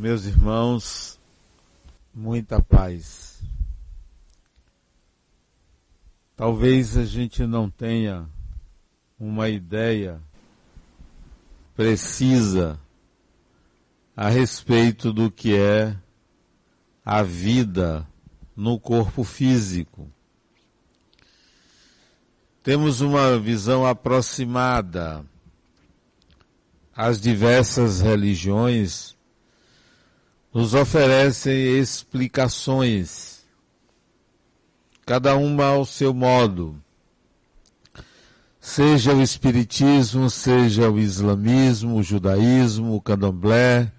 Meus 0.00 0.26
irmãos, 0.26 1.18
muita 2.14 2.62
paz. 2.62 3.42
Talvez 6.36 6.96
a 6.96 7.04
gente 7.04 7.44
não 7.44 7.68
tenha 7.68 8.28
uma 9.18 9.48
ideia 9.48 10.22
precisa 11.74 12.78
a 14.16 14.28
respeito 14.28 15.12
do 15.12 15.32
que 15.32 15.56
é 15.56 15.96
a 17.04 17.24
vida 17.24 18.06
no 18.54 18.78
corpo 18.78 19.24
físico. 19.24 20.08
Temos 22.62 23.00
uma 23.00 23.36
visão 23.36 23.84
aproximada. 23.84 25.26
As 26.94 27.20
diversas 27.20 28.00
religiões 28.00 29.17
nos 30.52 30.74
oferecem 30.74 31.78
explicações, 31.78 33.44
cada 35.04 35.36
uma 35.36 35.66
ao 35.66 35.84
seu 35.84 36.14
modo. 36.14 36.80
Seja 38.60 39.14
o 39.14 39.22
Espiritismo, 39.22 40.28
seja 40.28 40.90
o 40.90 40.98
Islamismo, 40.98 41.96
o 41.96 42.02
Judaísmo, 42.02 42.96
o 42.96 43.00
Candomblé, 43.00 43.92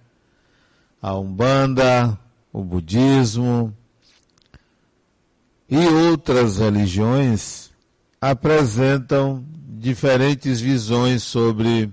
a 1.02 1.16
Umbanda, 1.16 2.20
o 2.52 2.63
Budismo 2.63 3.76
e 5.70 5.77
outras 5.77 6.57
religiões 6.57 7.71
apresentam 8.20 9.45
diferentes 9.55 10.60
visões 10.60 11.23
sobre 11.23 11.91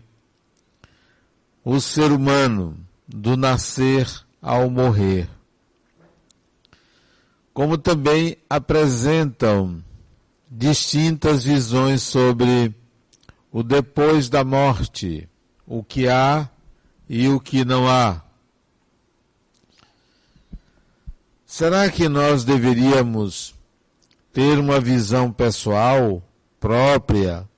o 1.65 1.81
ser 1.81 2.11
humano, 2.11 2.77
do 3.07 3.37
nascer 3.37 4.26
ao 4.47 4.71
morrer. 4.71 5.29
Como 7.53 7.77
também 7.77 8.37
apresentam 8.49 9.83
distintas 10.49 11.43
visões 11.43 12.03
sobre 12.03 12.73
o 13.51 13.65
depois 13.65 14.29
da 14.29 14.45
morte, 14.45 15.29
o 15.67 15.83
que 15.83 16.07
há 16.07 16.49
e 17.09 17.27
o 17.29 17.41
que 17.41 17.65
não 17.65 17.89
há. 17.89 18.23
Será 21.45 21.91
que 21.91 22.09
nós 22.09 22.45
deveríamos 22.45 23.53
ter 24.33 24.61
uma 24.61 24.79
visão 24.79 25.33
pessoal 25.33 26.23
própria, 26.61 27.49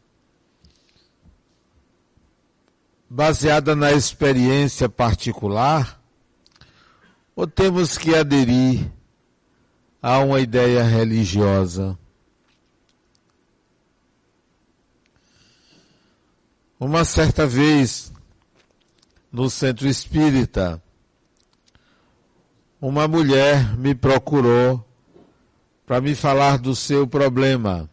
baseada 3.11 3.77
na 3.77 3.92
experiência 3.92 4.89
particular, 4.89 5.97
ou 7.39 7.47
temos 7.47 7.97
que 7.97 8.17
aderir 8.17 8.91
a 10.03 10.19
uma 10.19 10.41
ideia 10.41 10.83
religiosa? 10.83 11.97
Uma 16.81 17.05
certa 17.05 17.47
vez, 17.47 18.12
no 19.31 19.48
centro 19.48 19.86
espírita, 19.86 20.83
uma 22.81 23.06
mulher 23.06 23.78
me 23.78 23.94
procurou 23.94 24.84
para 25.86 26.00
me 26.00 26.16
falar 26.16 26.59
do 26.59 26.75
seu 26.75 27.06
problema. 27.06 27.89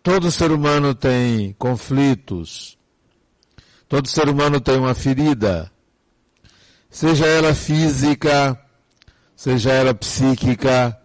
Todo 0.00 0.30
ser 0.30 0.52
humano 0.52 0.94
tem 0.94 1.54
conflitos. 1.54 2.78
Todo 3.88 4.06
ser 4.06 4.28
humano 4.28 4.60
tem 4.60 4.78
uma 4.78 4.94
ferida. 4.94 5.71
Seja 6.92 7.26
ela 7.26 7.54
física, 7.54 8.60
seja 9.34 9.72
ela 9.72 9.94
psíquica. 9.94 11.00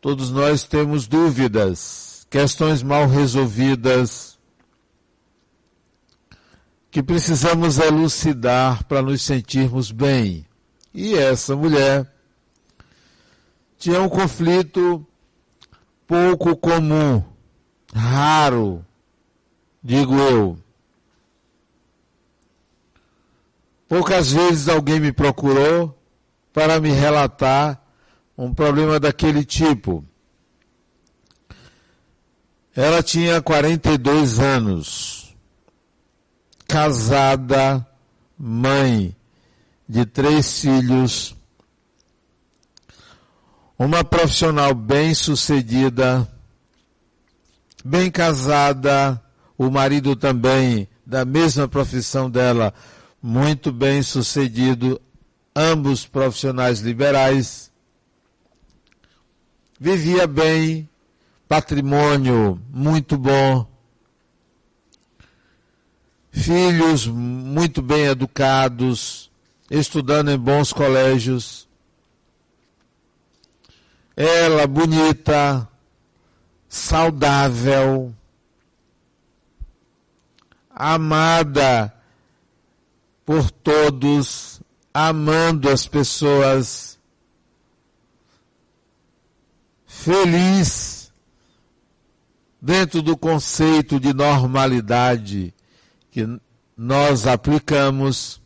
Todos 0.00 0.30
nós 0.30 0.62
temos 0.62 1.08
dúvidas, 1.08 2.24
questões 2.30 2.80
mal 2.80 3.08
resolvidas 3.08 4.38
que 6.92 7.02
precisamos 7.02 7.78
elucidar 7.78 8.84
para 8.84 9.02
nos 9.02 9.20
sentirmos 9.22 9.90
bem. 9.90 10.46
E 10.94 11.14
essa 11.14 11.56
mulher 11.56 12.08
tinha 13.78 14.00
um 14.00 14.08
conflito 14.08 15.04
pouco 16.06 16.54
comum, 16.56 17.20
raro, 17.92 18.86
digo 19.82 20.14
eu. 20.20 20.61
Poucas 23.92 24.32
vezes 24.32 24.70
alguém 24.70 24.98
me 24.98 25.12
procurou 25.12 26.02
para 26.50 26.80
me 26.80 26.90
relatar 26.90 27.78
um 28.38 28.54
problema 28.54 28.98
daquele 28.98 29.44
tipo. 29.44 30.02
Ela 32.74 33.02
tinha 33.02 33.42
42 33.42 34.38
anos. 34.40 35.36
Casada, 36.66 37.86
mãe 38.38 39.14
de 39.86 40.06
três 40.06 40.62
filhos, 40.62 41.36
uma 43.78 44.02
profissional 44.02 44.74
bem 44.74 45.14
sucedida, 45.14 46.26
bem 47.84 48.10
casada, 48.10 49.22
o 49.58 49.70
marido 49.70 50.16
também 50.16 50.88
da 51.04 51.26
mesma 51.26 51.68
profissão 51.68 52.30
dela, 52.30 52.72
muito 53.22 53.70
bem 53.70 54.02
sucedido, 54.02 55.00
ambos 55.54 56.04
profissionais 56.04 56.80
liberais. 56.80 57.70
Vivia 59.78 60.26
bem, 60.26 60.88
patrimônio 61.48 62.60
muito 62.68 63.16
bom, 63.16 63.66
filhos 66.32 67.06
muito 67.06 67.80
bem 67.80 68.06
educados, 68.06 69.30
estudando 69.70 70.30
em 70.30 70.38
bons 70.38 70.72
colégios. 70.72 71.68
Ela 74.16 74.66
bonita, 74.66 75.68
saudável, 76.68 78.14
amada 80.70 82.01
por 83.24 83.50
todos, 83.50 84.60
amando 84.92 85.68
as 85.68 85.86
pessoas, 85.86 86.98
feliz 89.86 91.12
dentro 92.60 93.02
do 93.02 93.16
conceito 93.16 93.98
de 93.98 94.12
normalidade 94.12 95.54
que 96.10 96.26
nós 96.76 97.26
aplicamos 97.26 98.40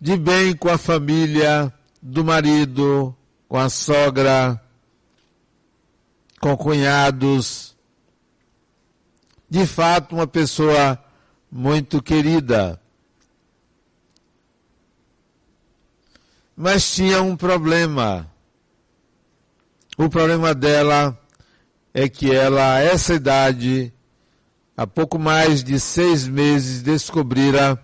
de 0.00 0.16
bem 0.16 0.56
com 0.56 0.68
a 0.68 0.76
família 0.76 1.72
do 2.00 2.24
marido, 2.24 3.14
com 3.48 3.56
a 3.56 3.68
sogra, 3.68 4.60
com 6.40 6.56
cunhados. 6.56 7.76
De 9.48 9.64
fato, 9.64 10.16
uma 10.16 10.26
pessoa 10.26 11.01
muito 11.52 12.02
querida. 12.02 12.80
Mas 16.56 16.90
tinha 16.94 17.20
um 17.20 17.36
problema. 17.36 18.26
O 19.98 20.08
problema 20.08 20.54
dela 20.54 21.18
é 21.92 22.08
que 22.08 22.34
ela, 22.34 22.76
a 22.76 22.80
essa 22.80 23.12
idade, 23.12 23.92
há 24.74 24.86
pouco 24.86 25.18
mais 25.18 25.62
de 25.62 25.78
seis 25.78 26.26
meses, 26.26 26.82
descobrira 26.82 27.78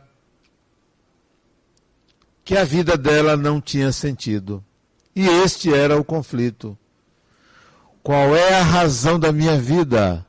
que 2.42 2.56
a 2.56 2.64
vida 2.64 2.96
dela 2.96 3.36
não 3.36 3.60
tinha 3.60 3.92
sentido. 3.92 4.64
E 5.14 5.26
este 5.26 5.74
era 5.74 5.98
o 5.98 6.04
conflito. 6.04 6.78
Qual 8.02 8.34
é 8.34 8.54
a 8.54 8.62
razão 8.62 9.20
da 9.20 9.30
minha 9.30 9.58
vida? 9.58 10.24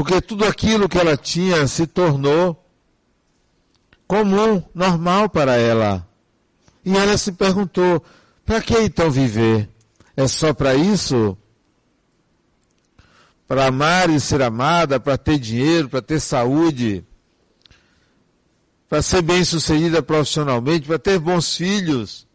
Porque 0.00 0.18
tudo 0.22 0.46
aquilo 0.46 0.88
que 0.88 0.96
ela 0.96 1.14
tinha 1.14 1.66
se 1.68 1.86
tornou 1.86 2.64
comum, 4.06 4.62
normal 4.74 5.28
para 5.28 5.58
ela. 5.58 6.08
E 6.82 6.96
ela 6.96 7.18
se 7.18 7.32
perguntou: 7.32 8.02
para 8.46 8.62
que 8.62 8.78
então 8.78 9.10
viver? 9.10 9.68
É 10.16 10.26
só 10.26 10.54
para 10.54 10.74
isso? 10.74 11.36
para 13.46 13.66
amar 13.66 14.08
e 14.08 14.18
ser 14.18 14.40
amada, 14.40 14.98
para 14.98 15.18
ter 15.18 15.38
dinheiro, 15.38 15.90
para 15.90 16.00
ter 16.00 16.18
saúde, 16.18 17.04
para 18.88 19.02
ser 19.02 19.20
bem-sucedida 19.20 20.02
profissionalmente, 20.02 20.86
para 20.86 20.98
ter 20.98 21.18
bons 21.18 21.56
filhos. 21.56 22.26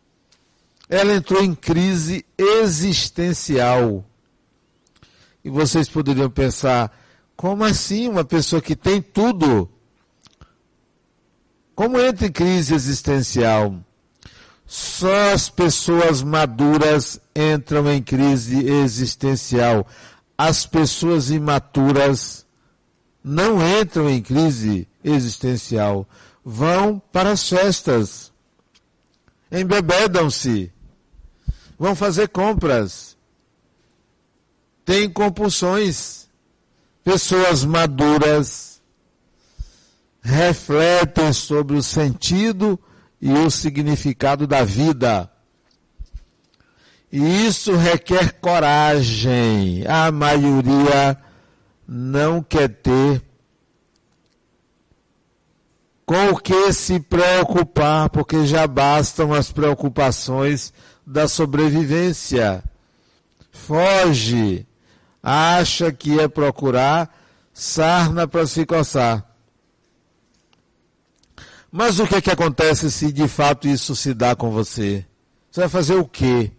Ela 0.88 1.15
entrou 1.15 1.41
em 1.41 1.56
crise 1.56 2.23
existencial. 2.38 4.06
E 5.44 5.50
vocês 5.50 5.89
poderiam 5.89 6.29
pensar, 6.29 6.91
Como 7.35 7.63
assim 7.63 8.07
uma 8.07 8.23
pessoa 8.23 8.61
que 8.61 8.75
tem 8.75 9.01
tudo? 9.01 9.69
Como 11.75 11.99
entra 11.99 12.27
em 12.27 12.31
crise 12.31 12.73
existencial? 12.73 13.75
Só 14.65 15.31
as 15.33 15.49
pessoas 15.49 16.23
maduras 16.23 17.19
entram 17.35 17.91
em 17.91 18.01
crise 18.01 18.65
existencial. 18.65 19.85
As 20.37 20.65
pessoas 20.65 21.29
imaturas 21.29 22.45
não 23.23 23.59
entram 23.79 24.09
em 24.09 24.21
crise 24.21 24.87
existencial. 25.03 26.07
Vão 26.43 27.01
para 27.11 27.31
as 27.31 27.47
festas. 27.47 28.31
Embebedam-se. 29.51 30.71
Vão 31.77 31.95
fazer 31.95 32.29
compras. 32.29 33.17
Têm 34.85 35.09
compulsões. 35.09 36.25
Pessoas 37.06 37.63
maduras 37.63 38.81
refletem 40.24 41.31
sobre 41.31 41.78
o 41.78 41.84
sentido 41.84 42.80
e 43.22 43.31
o 43.31 43.52
significado 43.52 44.48
da 44.48 44.63
vida. 44.63 45.30
E 47.12 47.46
isso 47.46 47.75
requer 47.75 48.34
coragem. 48.42 49.86
A 49.88 50.12
maioria 50.12 51.16
não 51.88 52.42
quer 52.42 52.69
ter 52.69 53.22
com 56.07 56.30
o 56.30 56.38
que 56.40 56.74
se 56.74 57.00
preocupar, 57.00 58.10
porque 58.10 58.48
já 58.48 58.66
bastam 58.66 59.31
as 59.31 59.52
preocupações 59.52 60.74
da 61.06 61.28
sobrevivência. 61.28 62.63
Foge, 63.52 64.66
acha 65.25 65.92
que 65.92 66.19
é 66.19 66.27
procurar 66.27 67.12
sarna 67.51 68.27
para 68.27 68.45
se 68.45 68.63
coçar. 68.63 69.25
Mas 71.72 72.00
o 72.00 72.06
que, 72.06 72.16
é 72.16 72.22
que 72.22 72.30
acontece 72.30 72.92
se 72.92 73.12
de 73.12 73.27
fato 73.27 73.68
isso 73.68 73.95
se 73.95 74.13
dá 74.13 74.36
com 74.36 74.51
você? 74.51 75.04
Você 75.50 75.62
vai 75.62 75.69
fazer 75.69 75.95
o 75.95 76.06
quê? 76.06 76.51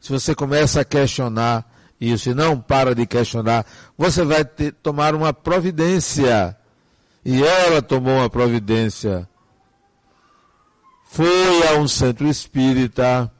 Se 0.00 0.10
você 0.10 0.34
começa 0.34 0.80
a 0.80 0.84
questionar 0.84 1.70
isso 2.00 2.30
e 2.30 2.34
não 2.34 2.58
para 2.58 2.94
de 2.94 3.06
questionar, 3.06 3.64
você 3.96 4.24
vai 4.24 4.44
ter, 4.44 4.72
tomar 4.72 5.14
uma 5.14 5.32
providência. 5.32 6.56
E 7.24 7.44
ela 7.44 7.80
tomou 7.82 8.16
uma 8.16 8.30
providência. 8.30 9.28
Foi 11.04 11.68
a 11.68 11.74
um 11.74 11.86
centro 11.86 12.26
espírita 12.26 13.30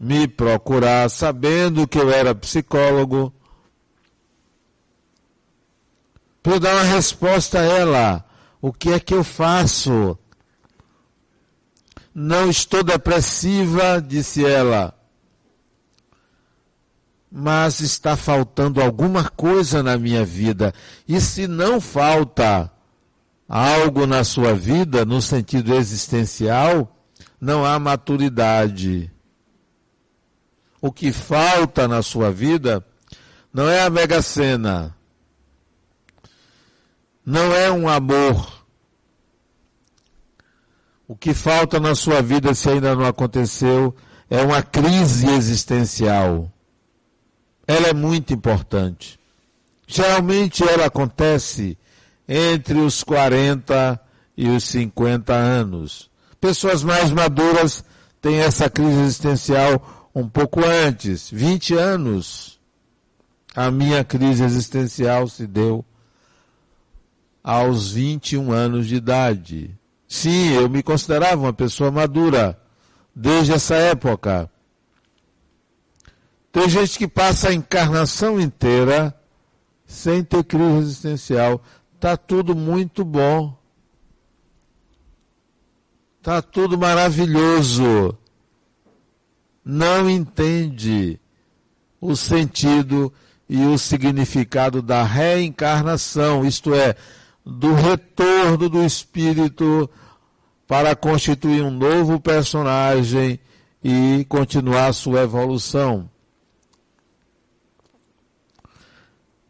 me 0.00 0.26
procurar, 0.26 1.08
sabendo 1.10 1.86
que 1.86 1.98
eu 1.98 2.10
era 2.10 2.34
psicólogo, 2.34 3.32
para 6.44 6.58
dar 6.60 6.74
uma 6.74 6.82
resposta 6.82 7.58
a 7.58 7.62
ela. 7.62 8.24
O 8.60 8.70
que 8.70 8.92
é 8.92 9.00
que 9.00 9.14
eu 9.14 9.24
faço? 9.24 10.18
Não 12.14 12.50
estou 12.50 12.84
depressiva, 12.84 14.00
disse 14.06 14.44
ela, 14.44 14.94
mas 17.32 17.80
está 17.80 18.14
faltando 18.14 18.80
alguma 18.80 19.28
coisa 19.28 19.82
na 19.82 19.96
minha 19.96 20.22
vida. 20.22 20.72
E 21.08 21.18
se 21.18 21.48
não 21.48 21.80
falta 21.80 22.70
algo 23.48 24.06
na 24.06 24.22
sua 24.22 24.54
vida, 24.54 25.04
no 25.04 25.22
sentido 25.22 25.74
existencial, 25.74 26.94
não 27.40 27.64
há 27.64 27.78
maturidade. 27.78 29.10
O 30.78 30.92
que 30.92 31.10
falta 31.10 31.88
na 31.88 32.02
sua 32.02 32.30
vida 32.30 32.84
não 33.52 33.66
é 33.66 33.82
a 33.82 33.88
mega 33.88 34.20
sena, 34.20 34.93
não 37.24 37.54
é 37.54 37.70
um 37.70 37.88
amor, 37.88 38.64
o 41.06 41.14
que 41.14 41.34
falta 41.34 41.78
na 41.78 41.94
sua 41.94 42.22
vida, 42.22 42.54
se 42.54 42.68
ainda 42.68 42.94
não 42.94 43.04
aconteceu, 43.04 43.94
é 44.28 44.42
uma 44.42 44.62
crise 44.62 45.28
existencial. 45.28 46.50
Ela 47.66 47.88
é 47.88 47.94
muito 47.94 48.32
importante. 48.32 49.18
Geralmente 49.86 50.62
ela 50.66 50.86
acontece 50.86 51.78
entre 52.26 52.78
os 52.78 53.04
40 53.04 54.00
e 54.36 54.48
os 54.48 54.64
50 54.64 55.32
anos. 55.34 56.10
Pessoas 56.40 56.82
mais 56.82 57.10
maduras 57.10 57.84
têm 58.20 58.38
essa 58.38 58.68
crise 58.68 59.00
existencial 59.00 60.10
um 60.14 60.28
pouco 60.28 60.64
antes, 60.64 61.30
20 61.30 61.74
anos. 61.74 62.58
A 63.54 63.70
minha 63.70 64.02
crise 64.04 64.42
existencial 64.42 65.28
se 65.28 65.46
deu 65.46 65.84
aos 67.44 67.92
21 67.92 68.50
anos 68.50 68.86
de 68.86 68.94
idade. 68.94 69.78
Sim, 70.08 70.54
eu 70.54 70.66
me 70.68 70.82
considerava 70.82 71.42
uma 71.42 71.52
pessoa 71.52 71.90
madura 71.90 72.58
desde 73.14 73.52
essa 73.52 73.74
época. 73.74 74.50
Tem 76.50 76.68
gente 76.68 76.96
que 76.98 77.06
passa 77.06 77.50
a 77.50 77.54
encarnação 77.54 78.40
inteira 78.40 79.14
sem 79.86 80.24
ter 80.24 80.42
crise 80.44 80.78
existencial. 80.78 81.62
Tá 82.00 82.16
tudo 82.16 82.54
muito 82.54 83.04
bom. 83.04 83.54
Tá 86.22 86.40
tudo 86.40 86.78
maravilhoso. 86.78 88.16
Não 89.62 90.08
entende 90.08 91.20
o 92.00 92.14
sentido 92.14 93.12
e 93.48 93.64
o 93.64 93.76
significado 93.76 94.80
da 94.80 95.02
reencarnação, 95.02 96.44
isto 96.44 96.74
é, 96.74 96.96
do 97.44 97.74
retorno 97.74 98.68
do 98.68 98.84
espírito 98.84 99.88
para 100.66 100.96
constituir 100.96 101.62
um 101.62 101.70
novo 101.70 102.18
personagem 102.18 103.38
e 103.82 104.24
continuar 104.28 104.92
sua 104.94 105.22
evolução. 105.22 106.08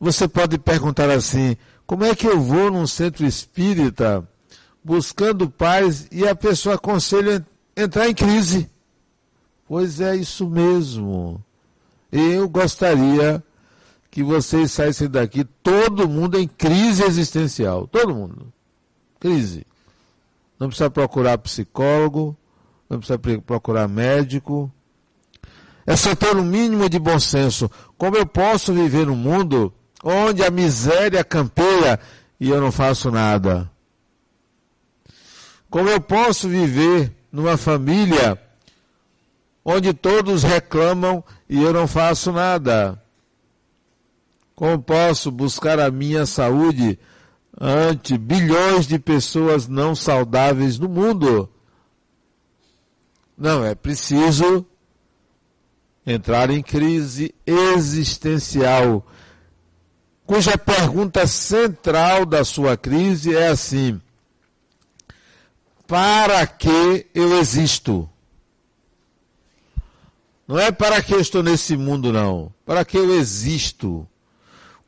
Você 0.00 0.26
pode 0.26 0.58
perguntar 0.58 1.08
assim: 1.08 1.56
como 1.86 2.04
é 2.04 2.14
que 2.14 2.26
eu 2.26 2.40
vou 2.40 2.70
num 2.70 2.86
centro 2.86 3.24
espírita 3.24 4.28
buscando 4.82 5.48
paz 5.48 6.08
e 6.10 6.26
a 6.26 6.34
pessoa 6.34 6.74
aconselha 6.74 7.46
entrar 7.76 8.08
em 8.08 8.14
crise? 8.14 8.68
Pois 9.66 10.00
é 10.00 10.16
isso 10.16 10.48
mesmo. 10.48 11.42
Eu 12.10 12.48
gostaria 12.48 13.42
que 14.14 14.22
vocês 14.22 14.70
saíssem 14.70 15.10
daqui 15.10 15.42
todo 15.42 16.08
mundo 16.08 16.38
em 16.38 16.46
crise 16.46 17.02
existencial. 17.02 17.88
Todo 17.88 18.14
mundo. 18.14 18.52
Crise 19.18 19.66
não 20.56 20.68
precisa 20.68 20.88
procurar 20.88 21.36
psicólogo, 21.38 22.36
não 22.88 23.00
precisa 23.00 23.18
procurar 23.44 23.88
médico. 23.88 24.72
É 25.84 25.96
só 25.96 26.14
ter 26.14 26.36
um 26.36 26.44
mínimo 26.44 26.88
de 26.88 26.96
bom 26.96 27.18
senso. 27.18 27.68
Como 27.98 28.16
eu 28.16 28.24
posso 28.24 28.72
viver 28.72 29.04
num 29.04 29.16
mundo 29.16 29.74
onde 30.04 30.44
a 30.44 30.50
miséria 30.50 31.24
campeia 31.24 31.98
e 32.38 32.48
eu 32.50 32.60
não 32.60 32.70
faço 32.70 33.10
nada? 33.10 33.68
Como 35.68 35.88
eu 35.88 36.00
posso 36.00 36.48
viver 36.48 37.12
numa 37.32 37.56
família 37.56 38.40
onde 39.64 39.92
todos 39.92 40.44
reclamam 40.44 41.24
e 41.48 41.60
eu 41.60 41.72
não 41.72 41.88
faço 41.88 42.30
nada? 42.30 43.02
Como 44.54 44.80
posso 44.82 45.30
buscar 45.30 45.80
a 45.80 45.90
minha 45.90 46.26
saúde 46.26 46.98
ante 47.60 48.16
bilhões 48.18 48.86
de 48.86 48.98
pessoas 48.98 49.66
não 49.68 49.94
saudáveis 49.94 50.78
no 50.78 50.88
mundo. 50.88 51.48
Não, 53.36 53.64
é 53.64 53.74
preciso 53.74 54.64
entrar 56.06 56.50
em 56.50 56.62
crise 56.62 57.34
existencial, 57.46 59.06
cuja 60.26 60.56
pergunta 60.58 61.26
central 61.26 62.26
da 62.26 62.44
sua 62.44 62.76
crise 62.76 63.34
é 63.34 63.48
assim: 63.48 64.00
para 65.86 66.46
que 66.46 67.06
eu 67.14 67.38
existo? 67.40 68.08
Não 70.46 70.58
é 70.58 70.70
para 70.70 71.02
que 71.02 71.14
eu 71.14 71.20
estou 71.20 71.42
nesse 71.42 71.74
mundo, 71.74 72.12
não. 72.12 72.52
Para 72.66 72.84
que 72.84 72.98
eu 72.98 73.14
existo? 73.14 74.06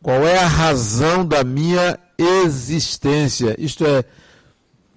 Qual 0.07 0.25
é 0.25 0.39
a 0.39 0.47
razão 0.47 1.27
da 1.27 1.43
minha 1.43 1.99
existência. 2.17 3.57
Isto 3.59 3.85
é, 3.85 4.05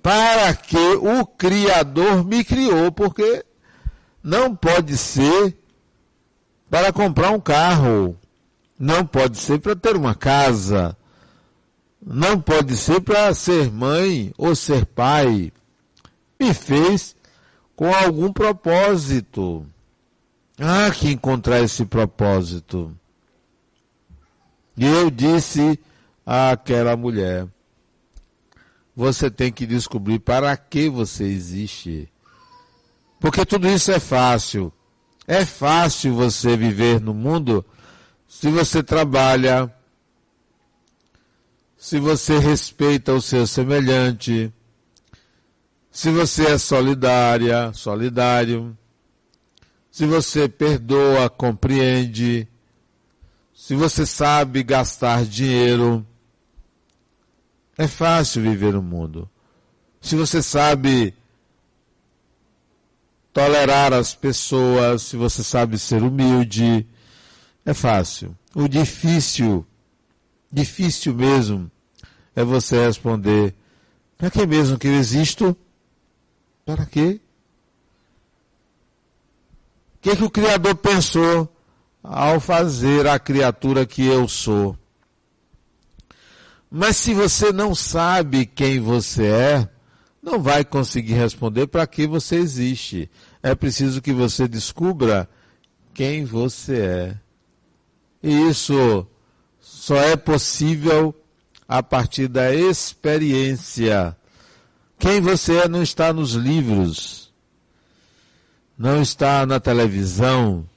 para 0.03 0.53
que 0.53 0.77
o 0.77 1.25
Criador 1.25 2.23
me 2.23 2.43
criou, 2.43 2.91
porque 2.91 3.43
não 4.21 4.55
pode 4.55 4.95
ser 4.95 5.57
para 6.69 6.93
comprar 6.93 7.31
um 7.31 7.39
carro, 7.39 8.15
não 8.77 9.03
pode 9.03 9.39
ser 9.39 9.57
para 9.57 9.75
ter 9.75 9.95
uma 9.95 10.13
casa, 10.13 10.95
não 12.05 12.39
pode 12.39 12.77
ser 12.77 13.01
para 13.01 13.33
ser 13.33 13.71
mãe 13.71 14.31
ou 14.37 14.55
ser 14.55 14.85
pai. 14.85 15.51
Me 16.39 16.53
fez 16.53 17.15
com 17.75 17.91
algum 17.91 18.31
propósito. 18.31 19.65
Há 20.59 20.91
que 20.91 21.09
encontrar 21.09 21.61
esse 21.61 21.83
propósito. 21.83 22.95
E 24.79 24.85
eu 24.85 25.11
disse 25.11 25.77
àquela 26.25 26.95
mulher. 26.95 27.45
Você 28.95 29.29
tem 29.29 29.51
que 29.51 29.65
descobrir 29.65 30.19
para 30.19 30.55
que 30.55 30.89
você 30.89 31.25
existe. 31.25 32.09
Porque 33.19 33.45
tudo 33.45 33.67
isso 33.67 33.91
é 33.91 33.99
fácil. 33.99 34.71
É 35.27 35.43
fácil 35.43 36.15
você 36.15 36.55
viver 36.55 37.01
no 37.01 37.13
mundo 37.13 37.65
se 38.25 38.49
você 38.49 38.81
trabalha, 38.81 39.69
se 41.75 41.99
você 41.99 42.39
respeita 42.39 43.11
o 43.11 43.21
seu 43.21 43.45
semelhante, 43.45 44.53
se 45.91 46.09
você 46.09 46.51
é 46.51 46.57
solidária, 46.57 47.73
solidário, 47.73 48.77
se 49.91 50.05
você 50.05 50.47
perdoa, 50.47 51.29
compreende, 51.29 52.47
se 53.59 53.75
você 53.75 54.05
sabe 54.05 54.63
gastar 54.63 55.25
dinheiro, 55.25 56.07
é 57.77 57.89
fácil 57.89 58.41
viver 58.41 58.71
no 58.71 58.81
mundo. 58.81 59.29
Se 59.99 60.15
você 60.15 60.41
sabe 60.41 61.13
tolerar 63.33 63.91
as 63.91 64.15
pessoas, 64.15 65.01
se 65.01 65.17
você 65.17 65.43
sabe 65.43 65.77
ser 65.77 66.01
humilde, 66.01 66.87
é 67.65 67.73
fácil. 67.73 68.33
O 68.55 68.65
difícil, 68.65 69.67
difícil 70.49 71.13
mesmo, 71.13 71.69
é 72.33 72.45
você 72.45 72.85
responder: 72.85 73.53
para 74.17 74.31
que 74.31 74.47
mesmo 74.47 74.79
que 74.79 74.87
eu 74.87 74.95
existo? 74.95 75.55
Para 76.65 76.85
quê? 76.85 77.19
O 79.95 79.99
que, 79.99 80.15
que 80.15 80.23
o 80.23 80.29
Criador 80.29 80.75
pensou 80.75 81.53
ao 82.03 82.39
fazer 82.39 83.07
a 83.07 83.19
criatura 83.19 83.85
que 83.85 84.05
eu 84.05 84.27
sou? 84.27 84.77
Mas 86.71 86.97
se 86.97 87.13
você 87.13 87.51
não 87.51 87.73
sabe 87.73 88.45
quem 88.45 88.79
você 88.79 89.25
é, 89.25 89.69
não 90.21 90.39
vai 90.39 90.63
conseguir 90.63 91.13
responder 91.13 91.67
para 91.67 91.87
que 91.87 92.05
você 92.05 92.35
existe. 92.35 93.09
É 93.41 93.55
preciso 93.55 94.01
que 94.01 94.13
você 94.13 94.47
descubra 94.47 95.27
quem 95.93 96.25
você 96.25 96.81
é. 96.81 97.17
E 98.21 98.49
isso 98.49 99.07
só 99.59 99.95
é 99.95 100.15
possível 100.15 101.15
a 101.67 101.81
partir 101.81 102.27
da 102.27 102.53
experiência. 102.53 104.15
Quem 104.97 105.21
você 105.21 105.59
é 105.59 105.67
não 105.67 105.81
está 105.81 106.11
nos 106.11 106.33
livros, 106.33 107.33
não 108.77 109.01
está 109.01 109.45
na 109.45 109.59
televisão, 109.59 110.67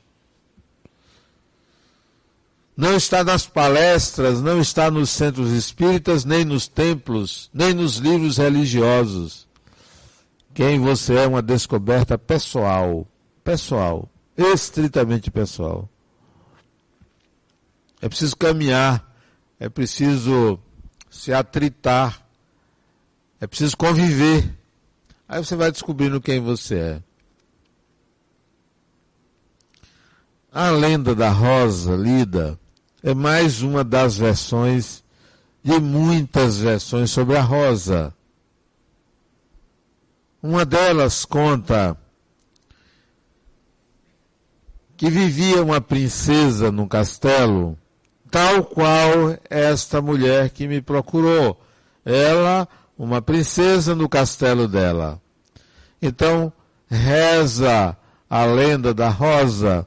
não 2.83 2.97
está 2.97 3.23
nas 3.23 3.47
palestras, 3.47 4.43
não 4.43 4.61
está 4.61 4.91
nos 4.91 5.09
centros 5.09 5.53
espíritas, 5.53 6.25
nem 6.25 6.45
nos 6.45 6.67
templos, 6.67 7.49
nem 7.55 7.73
nos 7.73 7.99
livros 7.99 8.39
religiosos. 8.39 9.47
Quem 10.53 10.81
você 10.81 11.15
é 11.15 11.27
uma 11.29 11.41
descoberta 11.41 12.19
pessoal, 12.19 13.07
pessoal, 13.45 14.11
estritamente 14.37 15.31
pessoal. 15.31 15.89
É 18.01 18.09
preciso 18.09 18.37
caminhar, 18.37 19.15
é 19.61 19.69
preciso 19.69 20.59
se 21.09 21.33
atritar, 21.33 22.27
é 23.41 23.47
preciso 23.47 23.77
conviver. 23.77 24.59
Aí 25.29 25.39
você 25.39 25.55
vai 25.55 25.71
descobrindo 25.71 26.21
quem 26.21 26.41
você 26.41 26.75
é. 26.75 27.03
A 30.51 30.69
lenda 30.71 31.15
da 31.15 31.31
rosa 31.31 31.95
lida 31.95 32.59
é 33.03 33.15
mais 33.15 33.63
uma 33.63 33.83
das 33.83 34.17
versões 34.17 35.03
de 35.63 35.79
muitas 35.81 36.59
versões 36.59 37.11
sobre 37.11 37.37
a 37.37 37.41
rosa. 37.41 38.15
Uma 40.43 40.65
delas 40.65 41.25
conta 41.25 41.97
que 44.97 45.11
vivia 45.11 45.63
uma 45.63 45.81
princesa 45.81 46.71
num 46.71 46.87
castelo, 46.87 47.77
tal 48.31 48.65
qual 48.65 49.37
esta 49.51 50.01
mulher 50.01 50.51
que 50.51 50.69
me 50.69 50.81
procurou. 50.81 51.61
Ela, 52.05 52.69
uma 52.97 53.23
princesa 53.23 53.95
no 53.95 54.09
castelo 54.09 54.69
dela. 54.69 55.21
Então, 56.01 56.53
reza 56.89 57.97
a 58.29 58.45
lenda 58.45 58.93
da 58.93 59.09
rosa 59.09 59.87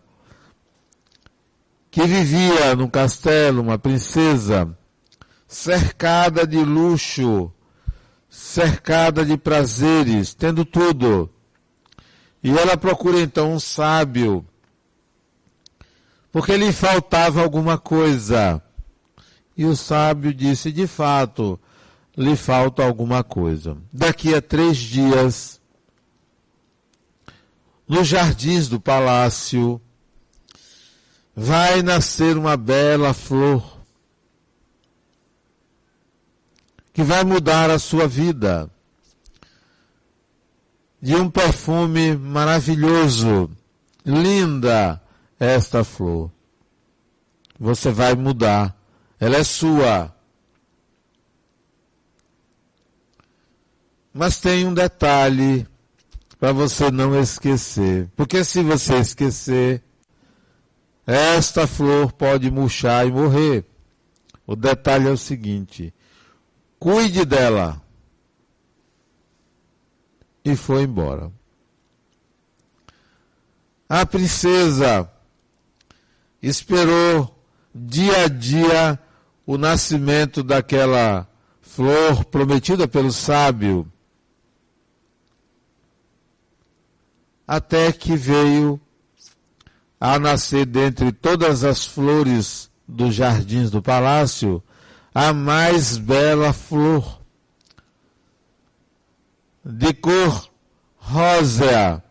que 1.95 2.05
vivia 2.05 2.75
num 2.75 2.89
castelo, 2.89 3.61
uma 3.61 3.79
princesa, 3.79 4.77
cercada 5.47 6.45
de 6.45 6.57
luxo, 6.57 7.49
cercada 8.27 9.23
de 9.23 9.37
prazeres, 9.37 10.33
tendo 10.33 10.65
tudo. 10.65 11.29
E 12.43 12.49
ela 12.49 12.75
procura 12.75 13.21
então 13.21 13.53
um 13.53 13.61
sábio, 13.61 14.45
porque 16.33 16.57
lhe 16.57 16.73
faltava 16.73 17.41
alguma 17.41 17.77
coisa. 17.77 18.61
E 19.55 19.63
o 19.63 19.73
sábio 19.73 20.33
disse: 20.33 20.73
de 20.73 20.87
fato, 20.87 21.57
lhe 22.17 22.35
falta 22.35 22.83
alguma 22.83 23.23
coisa. 23.23 23.77
Daqui 23.93 24.35
a 24.35 24.41
três 24.41 24.75
dias, 24.75 25.61
nos 27.87 28.05
jardins 28.05 28.67
do 28.67 28.81
palácio, 28.81 29.79
vai 31.35 31.81
nascer 31.81 32.37
uma 32.37 32.55
bela 32.55 33.13
flor 33.13 33.75
que 36.93 37.03
vai 37.03 37.25
mudar 37.25 37.69
a 37.69 37.77
sua 37.77 38.07
vida. 38.07 38.71
De 41.01 41.13
um 41.13 41.29
perfume 41.29 42.15
maravilhoso, 42.15 43.51
linda 44.05 45.01
esta 45.37 45.83
flor. 45.83 46.31
Você 47.59 47.91
vai 47.91 48.15
mudar. 48.15 48.75
Ela 49.19 49.37
é 49.37 49.43
sua. 49.43 50.15
Mas 54.13 54.37
tem 54.37 54.65
um 54.65 54.73
detalhe 54.73 55.67
para 56.39 56.53
você 56.53 56.89
não 56.89 57.19
esquecer. 57.19 58.09
Porque 58.15 58.43
se 58.43 58.63
você 58.63 58.95
esquecer, 58.99 59.83
esta 61.05 61.67
flor 61.67 62.11
pode 62.11 62.49
murchar 62.49 63.05
e 63.07 63.11
morrer. 63.11 63.65
O 64.47 64.55
detalhe 64.55 65.07
é 65.07 65.11
o 65.11 65.17
seguinte: 65.17 65.93
cuide 66.79 67.25
dela. 67.25 67.81
E 70.43 70.55
foi 70.55 70.83
embora. 70.83 71.31
A 73.87 74.05
princesa 74.05 75.09
esperou 76.41 77.35
dia 77.73 78.23
a 78.23 78.27
dia 78.27 78.99
o 79.45 79.57
nascimento 79.57 80.41
daquela 80.41 81.27
flor 81.61 82.25
prometida 82.25 82.87
pelo 82.87 83.11
sábio, 83.11 83.91
até 87.47 87.91
que 87.91 88.15
veio 88.15 88.79
a 90.07 90.19
nascer 90.19 90.67
dentre 90.67 91.11
todas 91.11 91.63
as 91.63 91.83
flores 91.83 92.69
dos 92.87 93.15
jardins 93.15 93.71
do 93.71 93.81
palácio, 93.81 94.61
a 95.11 95.33
mais 95.33 95.97
bela 95.97 96.53
flor, 96.53 97.21
de 99.65 99.91
cor 99.95 100.47
rósea. 100.97 102.03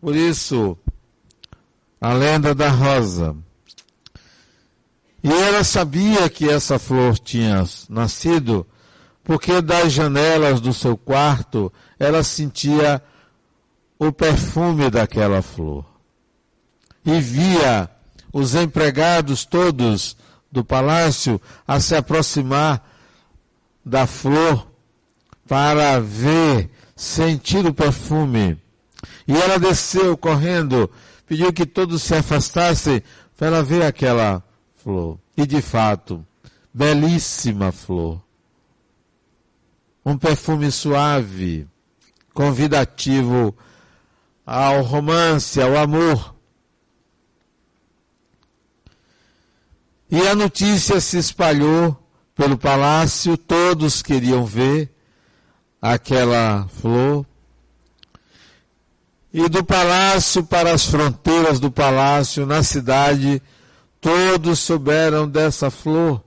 Por 0.00 0.14
isso, 0.14 0.78
a 2.00 2.12
lenda 2.12 2.54
da 2.54 2.68
rosa. 2.68 3.36
E 5.24 5.28
ela 5.28 5.64
sabia 5.64 6.30
que 6.30 6.48
essa 6.48 6.78
flor 6.78 7.18
tinha 7.18 7.64
nascido, 7.88 8.64
porque 9.24 9.60
das 9.60 9.92
janelas 9.92 10.60
do 10.60 10.72
seu 10.72 10.96
quarto 10.96 11.72
ela 11.98 12.22
sentia 12.22 13.02
o 13.98 14.12
perfume 14.12 14.88
daquela 14.88 15.42
flor 15.42 15.95
e 17.06 17.20
via 17.20 17.88
os 18.32 18.54
empregados 18.54 19.44
todos 19.44 20.16
do 20.50 20.64
palácio 20.64 21.40
a 21.66 21.78
se 21.80 21.94
aproximar 21.94 22.84
da 23.84 24.06
flor 24.06 24.66
para 25.46 26.00
ver, 26.00 26.68
sentir 26.96 27.64
o 27.64 27.72
perfume. 27.72 28.60
E 29.28 29.36
ela 29.36 29.58
desceu 29.58 30.16
correndo, 30.16 30.90
pediu 31.26 31.52
que 31.52 31.64
todos 31.64 32.02
se 32.02 32.14
afastassem 32.14 33.02
para 33.36 33.46
ela 33.46 33.62
ver 33.62 33.82
aquela 33.82 34.42
flor. 34.76 35.18
E 35.36 35.46
de 35.46 35.62
fato, 35.62 36.26
belíssima 36.74 37.70
flor. 37.70 38.20
Um 40.04 40.16
perfume 40.16 40.70
suave, 40.70 41.66
convidativo 42.32 43.56
ao 44.44 44.82
romance, 44.82 45.60
ao 45.60 45.76
amor. 45.76 46.35
E 50.10 50.20
a 50.28 50.34
notícia 50.34 51.00
se 51.00 51.18
espalhou 51.18 51.96
pelo 52.34 52.56
palácio, 52.56 53.36
todos 53.36 54.02
queriam 54.02 54.44
ver 54.44 54.94
aquela 55.80 56.68
flor. 56.68 57.26
E 59.32 59.48
do 59.48 59.64
palácio 59.64 60.44
para 60.44 60.72
as 60.72 60.86
fronteiras 60.86 61.58
do 61.58 61.70
palácio, 61.70 62.46
na 62.46 62.62
cidade, 62.62 63.42
todos 64.00 64.60
souberam 64.60 65.28
dessa 65.28 65.70
flor 65.70 66.22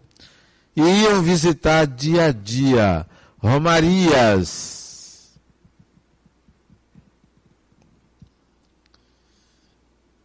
e 0.75 0.81
iam 0.81 1.21
visitar 1.21 1.87
dia 1.87 2.25
a 2.25 2.31
dia 2.31 3.05
romarias. 3.37 5.29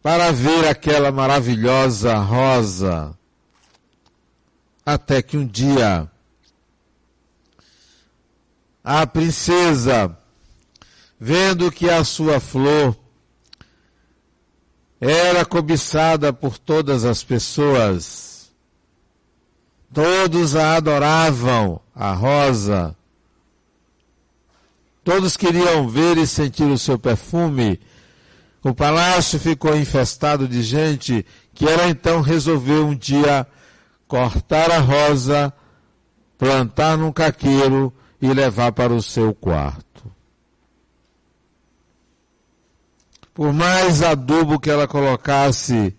Para 0.01 0.31
ver 0.31 0.67
aquela 0.67 1.11
maravilhosa 1.11 2.15
rosa. 2.17 3.17
Até 4.85 5.21
que 5.21 5.35
um 5.35 5.47
dia 5.47 6.09
a 8.83 9.07
princesa, 9.07 10.15
vendo 11.19 11.71
que 11.71 11.89
a 11.89 12.03
sua 12.03 12.39
flor 12.39 12.95
era 15.01 15.43
cobiçada 15.43 16.31
por 16.31 16.59
todas 16.59 17.03
as 17.03 17.23
pessoas, 17.23 18.51
todos 19.91 20.55
a 20.55 20.75
adoravam, 20.75 21.81
a 21.95 22.13
rosa, 22.13 22.95
todos 25.03 25.35
queriam 25.35 25.89
ver 25.89 26.17
e 26.19 26.27
sentir 26.27 26.65
o 26.65 26.77
seu 26.77 26.99
perfume. 26.99 27.79
O 28.61 28.73
palácio 28.73 29.39
ficou 29.39 29.75
infestado 29.75 30.47
de 30.47 30.61
gente 30.61 31.25
que 31.55 31.67
ela 31.67 31.87
então 31.87 32.21
resolveu 32.21 32.85
um 32.85 32.95
dia 32.95 33.47
cortar 34.07 34.71
a 34.71 34.79
rosa, 34.79 35.53
plantar 36.37 36.97
num 36.97 37.11
caqueiro 37.11 37.93
e 38.21 38.31
levar 38.33 38.71
para 38.71 38.93
o 38.93 39.01
seu 39.01 39.33
quarto. 39.33 40.11
Por 43.33 43.51
mais 43.51 44.01
adubo 44.01 44.59
que 44.59 44.69
ela 44.69 44.87
colocasse 44.87 45.95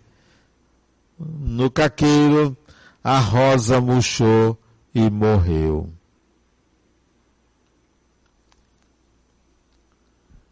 no 1.19 1.71
caqueiro, 1.71 2.57
a 3.05 3.19
rosa 3.19 3.81
murchou 3.81 4.59
e 4.95 5.11
morreu. 5.11 5.93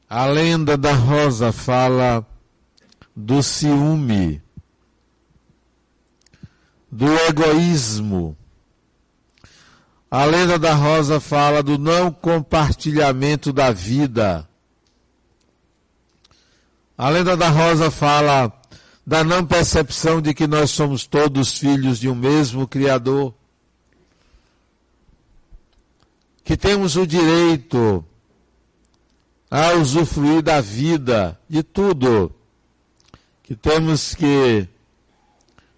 A 0.08 0.26
lenda 0.26 0.76
da 0.76 0.92
rosa 0.92 1.50
fala 1.50 2.24
do 3.16 3.42
ciúme, 3.42 4.43
do 6.94 7.12
egoísmo, 7.26 8.36
a 10.08 10.24
lenda 10.24 10.56
da 10.56 10.74
rosa 10.74 11.18
fala 11.18 11.60
do 11.60 11.76
não 11.76 12.12
compartilhamento 12.12 13.52
da 13.52 13.72
vida. 13.72 14.48
A 16.96 17.08
lenda 17.08 17.36
da 17.36 17.48
rosa 17.48 17.90
fala 17.90 18.52
da 19.04 19.24
não 19.24 19.44
percepção 19.44 20.22
de 20.22 20.32
que 20.32 20.46
nós 20.46 20.70
somos 20.70 21.04
todos 21.04 21.58
filhos 21.58 21.98
de 21.98 22.08
um 22.08 22.14
mesmo 22.14 22.68
Criador. 22.68 23.34
Que 26.44 26.56
temos 26.56 26.94
o 26.94 27.04
direito 27.04 28.04
a 29.50 29.72
usufruir 29.72 30.42
da 30.42 30.60
vida, 30.60 31.36
de 31.48 31.64
tudo. 31.64 32.32
Que 33.42 33.56
temos 33.56 34.14
que 34.14 34.68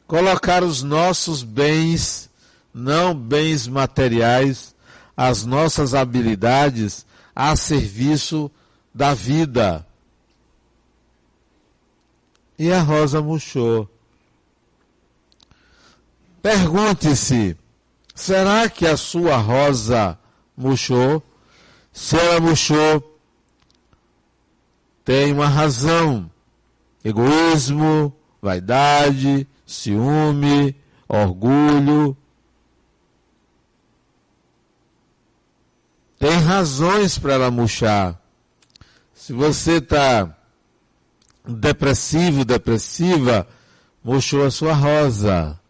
colocar 0.07 0.63
os 0.63 0.83
nossos 0.83 1.43
bens 1.43 2.31
não 2.73 3.15
bens 3.15 3.67
materiais, 3.67 4.75
as 5.17 5.45
nossas 5.45 5.95
habilidades 5.95 7.07
a 7.35 7.57
serviço 7.57 8.51
da 8.95 9.15
vida. 9.15 9.87
E 12.59 12.71
a 12.73 12.81
rosa 12.81 13.21
murchou. 13.21 13.89
Pergunte-se: 16.43 17.57
será 18.15 18.69
que 18.69 18.87
a 18.87 18.97
sua 18.97 19.37
rosa 19.37 20.19
murchou? 20.57 21.23
Se 21.93 22.17
ela 22.17 22.41
murchou, 22.41 23.19
tem 25.05 25.33
uma 25.33 25.49
razão: 25.49 26.31
egoísmo, 27.03 28.15
vaidade, 28.41 29.47
ciúme, 29.67 30.77
orgulho 31.09 32.17
Tem 36.19 36.39
razões 36.39 37.19
para 37.19 37.35
ela 37.35 37.51
murchar. 37.51 38.19
Se 39.15 39.33
você 39.33 39.77
está 39.77 40.35
depressivo, 41.47 42.45
depressiva, 42.45 43.47
murchou 44.03 44.45
a 44.45 44.51
sua 44.51 44.73
rosa. 44.73 45.61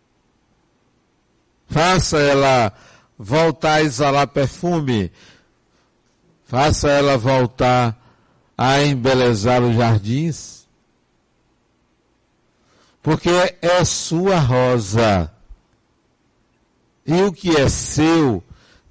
Faça 1.69 2.19
ela 2.19 2.73
voltar 3.19 3.75
a 3.75 3.83
exalar 3.83 4.29
perfume. 4.29 5.11
Faça 6.45 6.89
ela 6.89 7.19
voltar 7.19 7.97
a 8.57 8.81
embelezar 8.83 9.63
os 9.63 9.75
jardins. 9.75 10.56
Porque 13.07 13.31
é 13.63 13.85
sua 13.85 14.41
rosa. 14.41 15.31
E 17.07 17.23
o 17.23 17.33
que 17.33 17.57
é 17.57 17.69
seu 17.69 18.43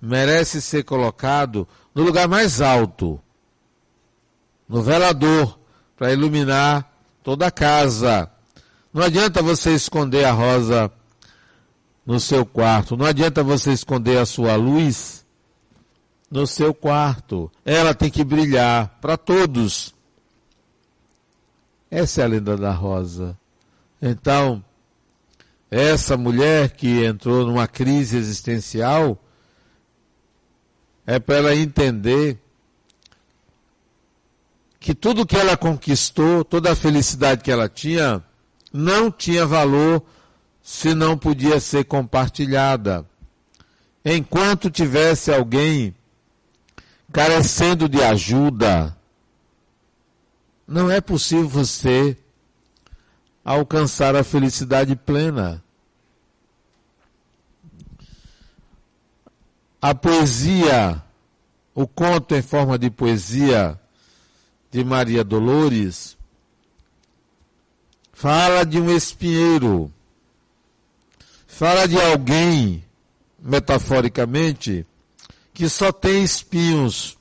merece 0.01 0.62
ser 0.62 0.86
colocado 0.86 1.67
no 1.93 2.01
lugar 2.01 2.25
mais 2.25 2.62
alto, 2.62 3.19
no 4.69 4.82
velador, 4.82 5.60
para 5.97 6.13
iluminar 6.13 6.89
toda 7.23 7.47
a 7.47 7.51
casa. 7.51 8.32
Não 8.93 9.04
adianta 9.04 9.41
você 9.41 9.75
esconder 9.75 10.23
a 10.23 10.32
rosa 10.32 10.89
no 12.06 12.17
seu 12.17 12.45
quarto, 12.45 12.95
não 12.95 13.06
adianta 13.06 13.43
você 13.43 13.73
esconder 13.73 14.17
a 14.17 14.25
sua 14.25 14.56
luz 14.56 15.25
no 16.32 16.47
seu 16.47 16.73
quarto. 16.73 17.51
Ela 17.65 17.93
tem 17.93 18.10
que 18.10 18.23
brilhar 18.23 18.97
para 19.01 19.17
todos. 19.17 19.93
Essa 21.91 22.21
é 22.21 22.23
a 22.23 22.28
lenda 22.28 22.56
da 22.56 22.71
rosa. 22.71 23.38
Então, 24.08 24.63
essa 25.72 26.15
mulher 26.15 26.70
que 26.70 27.04
entrou 27.04 27.44
numa 27.44 27.68
crise 27.68 28.15
existencial, 28.15 29.20
é 31.08 31.18
para 31.18 31.38
ela 31.38 31.56
entender 31.56 32.39
que 34.80 34.94
tudo 34.94 35.26
que 35.26 35.36
ela 35.36 35.58
conquistou, 35.58 36.46
toda 36.46 36.72
a 36.72 36.76
felicidade 36.76 37.44
que 37.44 37.50
ela 37.50 37.68
tinha, 37.68 38.24
não 38.72 39.10
tinha 39.10 39.44
valor 39.44 40.04
se 40.62 40.94
não 40.94 41.18
podia 41.18 41.60
ser 41.60 41.86
compartilhada. 41.86 43.10
Enquanto 44.06 44.70
tivesse 44.70 45.34
alguém 45.34 45.96
carecendo 47.12 47.89
de 47.89 48.04
ajuda, 48.04 48.96
não 50.68 50.91
é 50.91 51.02
possível 51.02 51.50
você 51.50 52.15
alcançar 53.46 54.16
a 54.16 54.24
felicidade 54.24 54.96
plena. 54.96 55.64
a 59.88 59.94
poesia, 59.94 61.00
o 61.76 61.86
conto 61.86 62.34
em 62.34 62.42
forma 62.42 62.76
de 62.76 62.90
poesia 62.90 63.80
de 64.72 64.84
Maria 64.84 65.24
Dolores, 65.24 66.18
fala 68.12 68.66
de 68.66 68.80
um 68.80 68.90
espinheiro, 68.90 69.94
fala 71.46 71.88
de 71.88 72.02
alguém, 72.02 72.84
metaforicamente, 73.38 74.88
que 75.54 75.70
só 75.70 75.92
tem 75.92 76.24
espinhos. 76.24 77.16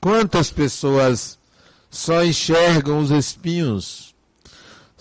Quantas 0.00 0.52
pessoas 0.52 1.36
só 1.90 2.24
enxergam 2.24 3.00
os 3.00 3.10
espinhos, 3.10 4.11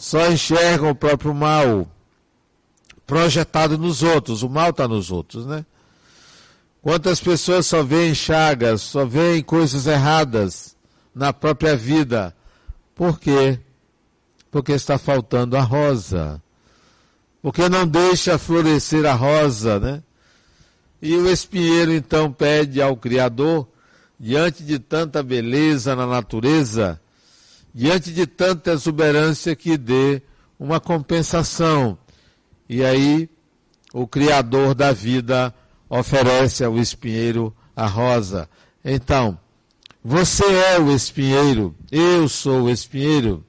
só 0.01 0.31
enxergam 0.31 0.89
o 0.89 0.95
próprio 0.95 1.31
mal 1.31 1.87
projetado 3.05 3.77
nos 3.77 4.01
outros, 4.01 4.41
o 4.41 4.49
mal 4.49 4.71
está 4.71 4.87
nos 4.87 5.11
outros, 5.11 5.45
né? 5.45 5.63
Quantas 6.81 7.21
pessoas 7.21 7.67
só 7.67 7.83
veem 7.83 8.15
chagas, 8.15 8.81
só 8.81 9.05
veem 9.05 9.43
coisas 9.43 9.85
erradas 9.85 10.75
na 11.13 11.31
própria 11.31 11.75
vida. 11.75 12.35
Por 12.95 13.19
quê? 13.19 13.59
Porque 14.49 14.71
está 14.71 14.97
faltando 14.97 15.55
a 15.55 15.61
rosa. 15.61 16.41
Porque 17.39 17.69
não 17.69 17.85
deixa 17.85 18.39
florescer 18.39 19.05
a 19.05 19.13
rosa, 19.13 19.79
né? 19.79 20.03
E 20.99 21.15
o 21.15 21.29
espinheiro 21.29 21.93
então 21.93 22.31
pede 22.31 22.81
ao 22.81 22.97
Criador, 22.97 23.67
diante 24.19 24.63
de 24.63 24.79
tanta 24.79 25.21
beleza 25.21 25.95
na 25.95 26.07
natureza, 26.07 26.99
diante 27.73 28.11
de 28.11 28.25
tanta 28.25 28.71
exuberância, 28.71 29.55
que 29.55 29.77
dê 29.77 30.21
uma 30.59 30.79
compensação. 30.79 31.97
E 32.69 32.83
aí 32.83 33.29
o 33.93 34.07
Criador 34.07 34.73
da 34.73 34.91
vida 34.91 35.53
oferece 35.89 36.63
ao 36.63 36.77
espinheiro 36.77 37.55
a 37.75 37.85
rosa. 37.85 38.49
Então, 38.83 39.37
você 40.03 40.43
é 40.43 40.79
o 40.79 40.91
espinheiro, 40.91 41.75
eu 41.91 42.27
sou 42.27 42.63
o 42.63 42.69
espinheiro. 42.69 43.45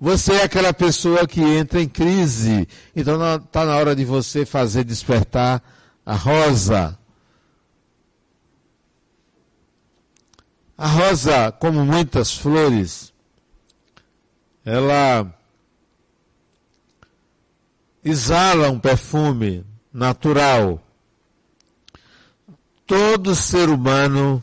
Você 0.00 0.32
é 0.34 0.42
aquela 0.42 0.72
pessoa 0.72 1.26
que 1.26 1.40
entra 1.40 1.80
em 1.80 1.88
crise. 1.88 2.68
Então 2.94 3.18
está 3.36 3.64
na 3.64 3.76
hora 3.76 3.94
de 3.94 4.04
você 4.04 4.44
fazer 4.44 4.84
despertar 4.84 5.62
a 6.04 6.14
rosa. 6.14 6.98
A 10.76 10.88
rosa, 10.88 11.52
como 11.52 11.84
muitas 11.84 12.36
flores, 12.36 13.12
ela 14.64 15.32
exala 18.02 18.70
um 18.70 18.80
perfume 18.80 19.64
natural. 19.92 20.82
Todo 22.86 23.34
ser 23.34 23.68
humano 23.68 24.42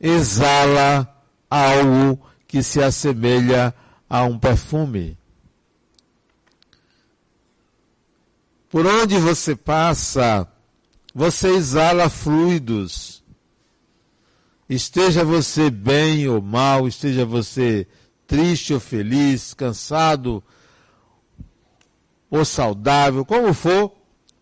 exala 0.00 1.08
algo 1.50 2.18
que 2.46 2.62
se 2.62 2.82
assemelha 2.82 3.74
a 4.08 4.24
um 4.24 4.38
perfume. 4.38 5.18
Por 8.70 8.86
onde 8.86 9.18
você 9.18 9.54
passa, 9.54 10.48
você 11.14 11.48
exala 11.48 12.08
fluidos. 12.08 13.21
Esteja 14.74 15.22
você 15.22 15.68
bem 15.68 16.26
ou 16.28 16.40
mal, 16.40 16.88
esteja 16.88 17.26
você 17.26 17.86
triste 18.26 18.72
ou 18.72 18.80
feliz, 18.80 19.52
cansado 19.52 20.42
ou 22.30 22.42
saudável, 22.42 23.22
como 23.22 23.52
for, 23.52 23.94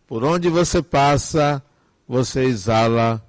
por 0.06 0.22
onde 0.22 0.48
você 0.48 0.80
passa, 0.80 1.60
você 2.06 2.44
exala 2.44 3.20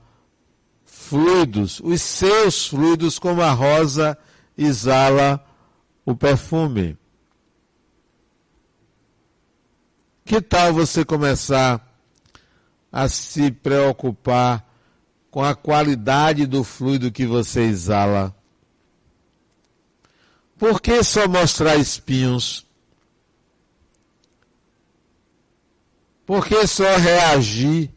fluidos, 0.85 1.81
os 1.83 2.03
seus 2.03 2.67
fluidos, 2.67 3.17
como 3.17 3.41
a 3.41 3.51
rosa 3.51 4.15
exala 4.55 5.43
o 6.05 6.15
perfume. 6.15 6.95
Que 10.23 10.39
tal 10.39 10.71
você 10.71 11.03
começar 11.03 11.83
a 12.91 13.09
se 13.09 13.49
preocupar 13.49 14.70
com 15.32 15.41
a 15.41 15.56
qualidade 15.56 16.46
do 16.46 16.62
fluido 16.62 17.10
que 17.10 17.26
você 17.26 17.62
exala? 17.62 18.36
Por 20.58 20.82
que 20.82 21.02
só 21.04 21.28
mostrar 21.28 21.78
espinhos? 21.78 22.67
Por 26.26 26.46
que 26.46 26.67
só 26.67 26.98
reagir 26.98 27.89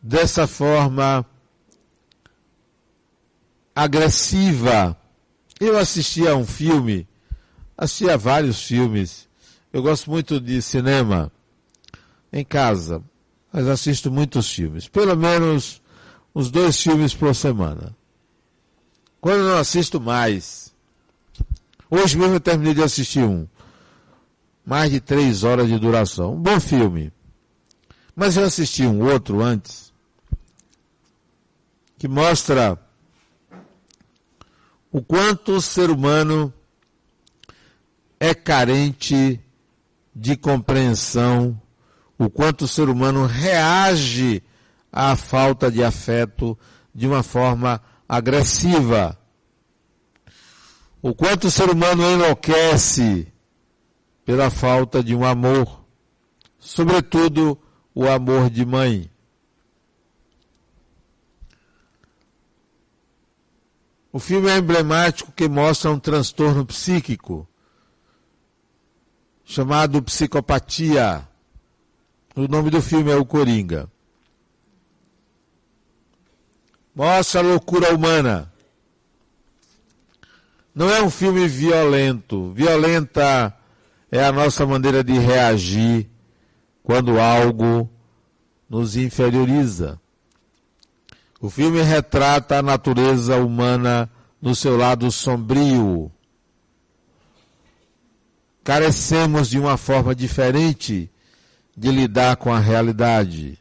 dessa 0.00 0.46
forma 0.46 1.26
agressiva? 3.74 4.96
Eu 5.58 5.78
assisti 5.78 6.28
a 6.28 6.36
um 6.36 6.46
filme, 6.46 7.08
assisti 7.76 8.10
a 8.10 8.16
vários 8.16 8.62
filmes. 8.62 9.26
Eu 9.72 9.82
gosto 9.82 10.10
muito 10.10 10.38
de 10.38 10.60
cinema 10.60 11.32
em 12.32 12.44
casa, 12.44 13.02
mas 13.54 13.68
assisto 13.68 14.10
muitos 14.10 14.52
filmes. 14.52 14.88
Pelo 14.88 15.16
menos 15.16 15.80
uns 16.34 16.50
dois 16.50 16.82
filmes 16.82 17.14
por 17.14 17.32
semana. 17.36 17.96
Quando 19.20 19.44
não 19.44 19.58
assisto 19.58 20.00
mais. 20.00 20.74
Hoje 21.88 22.18
mesmo 22.18 22.34
eu 22.34 22.40
terminei 22.40 22.74
de 22.74 22.82
assistir 22.82 23.22
um. 23.22 23.46
Mais 24.66 24.90
de 24.90 24.98
três 24.98 25.44
horas 25.44 25.68
de 25.68 25.78
duração. 25.78 26.34
Um 26.34 26.40
bom 26.40 26.58
filme. 26.58 27.12
Mas 28.16 28.36
eu 28.36 28.42
assisti 28.42 28.84
um 28.84 29.04
outro 29.04 29.40
antes. 29.40 29.92
Que 31.96 32.08
mostra 32.08 32.76
o 34.90 35.00
quanto 35.00 35.52
o 35.52 35.62
ser 35.62 35.90
humano 35.90 36.52
é 38.18 38.34
carente 38.34 39.40
de 40.12 40.36
compreensão, 40.36 41.60
o 42.18 42.30
quanto 42.30 42.62
o 42.62 42.68
ser 42.68 42.88
humano 42.88 43.26
reage 43.26 44.42
à 44.92 45.16
falta 45.16 45.70
de 45.70 45.82
afeto 45.82 46.58
de 46.94 47.06
uma 47.06 47.22
forma 47.22 47.80
agressiva. 48.08 49.18
O 51.02 51.14
quanto 51.14 51.48
o 51.48 51.50
ser 51.50 51.68
humano 51.68 52.02
enlouquece 52.10 53.32
pela 54.24 54.48
falta 54.50 55.02
de 55.02 55.14
um 55.14 55.24
amor, 55.24 55.84
sobretudo 56.58 57.58
o 57.94 58.08
amor 58.08 58.48
de 58.48 58.64
mãe. 58.64 59.10
O 64.10 64.20
filme 64.20 64.48
é 64.48 64.58
emblemático 64.58 65.32
que 65.32 65.48
mostra 65.48 65.90
um 65.90 65.98
transtorno 65.98 66.64
psíquico 66.64 67.48
chamado 69.44 70.00
psicopatia. 70.02 71.28
O 72.36 72.48
nome 72.48 72.68
do 72.68 72.82
filme 72.82 73.12
é 73.12 73.16
O 73.16 73.24
Coringa. 73.24 73.88
Mostra 76.94 77.40
a 77.40 77.42
loucura 77.44 77.94
humana. 77.94 78.52
Não 80.74 80.90
é 80.90 81.00
um 81.00 81.10
filme 81.10 81.46
violento. 81.46 82.52
Violenta 82.52 83.56
é 84.10 84.24
a 84.24 84.32
nossa 84.32 84.66
maneira 84.66 85.04
de 85.04 85.12
reagir 85.12 86.10
quando 86.82 87.20
algo 87.20 87.88
nos 88.68 88.96
inferioriza. 88.96 90.00
O 91.40 91.48
filme 91.48 91.82
retrata 91.82 92.58
a 92.58 92.62
natureza 92.62 93.36
humana 93.36 94.10
no 94.42 94.56
seu 94.56 94.76
lado 94.76 95.10
sombrio. 95.12 96.10
Carecemos 98.64 99.50
de 99.50 99.58
uma 99.58 99.76
forma 99.76 100.14
diferente 100.14 101.10
de 101.76 101.90
lidar 101.90 102.36
com 102.36 102.52
a 102.52 102.58
realidade. 102.58 103.58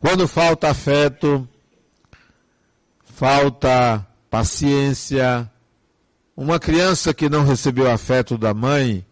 Quando 0.00 0.28
falta 0.28 0.70
afeto, 0.70 1.48
falta 3.04 4.06
paciência. 4.30 5.50
Uma 6.36 6.58
criança 6.58 7.14
que 7.14 7.30
não 7.30 7.44
recebeu 7.44 7.90
afeto 7.90 8.36
da 8.36 8.52
mãe, 8.52 9.04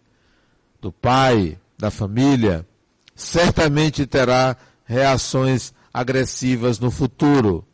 do 0.81 0.93
pai, 0.93 1.59
da 1.79 1.91
família, 1.91 2.67
certamente 3.15 4.07
terá 4.07 4.57
reações 4.85 5.73
agressivas 5.93 6.79
no 6.79 6.91
futuro. 6.91 7.67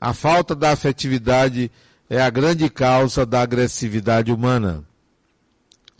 A 0.00 0.12
falta 0.12 0.54
da 0.54 0.72
afetividade 0.72 1.70
é 2.10 2.20
a 2.20 2.28
grande 2.28 2.68
causa 2.68 3.24
da 3.24 3.42
agressividade 3.42 4.32
humana. 4.32 4.84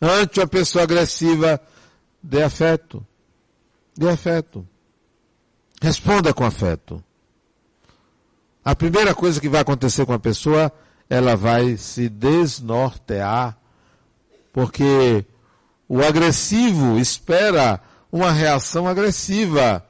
Ante 0.01 0.41
uma 0.41 0.47
pessoa 0.47 0.85
agressiva, 0.85 1.61
dê 2.27 2.43
afeto. 2.43 3.07
Dê 3.97 4.11
afeto. 4.11 4.67
Responda 5.81 6.35
com 6.35 6.45
afeto. 6.45 7.03
A 8.65 8.75
primeira 8.75 9.15
coisa 9.15 9.41
que 9.41 9.49
vai 9.49 9.61
acontecer 9.61 10.05
com 10.05 10.13
a 10.13 10.19
pessoa, 10.19 10.73
ela 11.09 11.37
vai 11.37 11.77
se 11.77 12.09
desnortear, 12.09 13.57
porque 14.53 15.25
o 15.89 16.03
agressivo 16.03 16.99
espera 16.99 17.81
uma 18.11 18.33
reação 18.33 18.89
agressiva. 18.89 19.87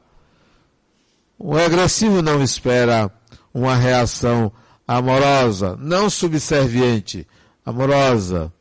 O 1.39 1.57
agressivo 1.57 2.21
não 2.21 2.43
espera 2.43 3.11
uma 3.53 3.75
reação 3.75 4.53
amorosa, 4.87 5.75
não 5.81 6.11
subserviente, 6.11 7.27
amorosa, 7.65 8.53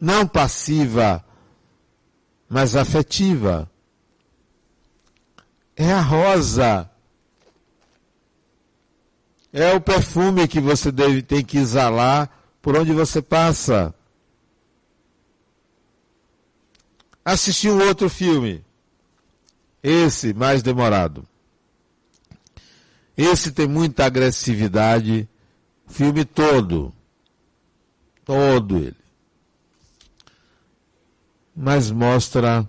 não 0.00 0.26
passiva, 0.26 1.24
mas 2.48 2.76
afetiva. 2.76 3.70
É 5.76 5.92
a 5.92 6.00
rosa. 6.00 6.90
É 9.52 9.72
o 9.74 9.80
perfume 9.80 10.46
que 10.46 10.60
você 10.60 10.92
deve 10.92 11.22
tem 11.22 11.44
que 11.44 11.58
exalar 11.58 12.30
por 12.60 12.76
onde 12.76 12.92
você 12.92 13.22
passa. 13.22 13.94
Assisti 17.24 17.68
um 17.68 17.80
outro 17.86 18.08
filme. 18.08 18.64
Esse 19.82 20.32
mais 20.32 20.62
demorado. 20.62 21.26
Esse 23.16 23.50
tem 23.50 23.66
muita 23.66 24.04
agressividade, 24.04 25.28
filme 25.86 26.24
todo. 26.24 26.92
Todo 28.24 28.78
ele. 28.78 29.05
Mas 31.56 31.90
mostra 31.90 32.68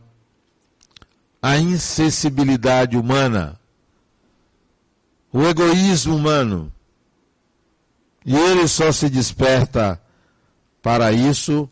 a 1.42 1.58
insensibilidade 1.58 2.98
humana, 2.98 3.60
o 5.32 5.44
egoísmo 5.44 6.16
humano. 6.16 6.72
E 8.26 8.36
ele 8.36 8.68
só 8.68 8.92
se 8.92 9.10
desperta 9.10 10.02
para 10.82 11.12
isso 11.12 11.70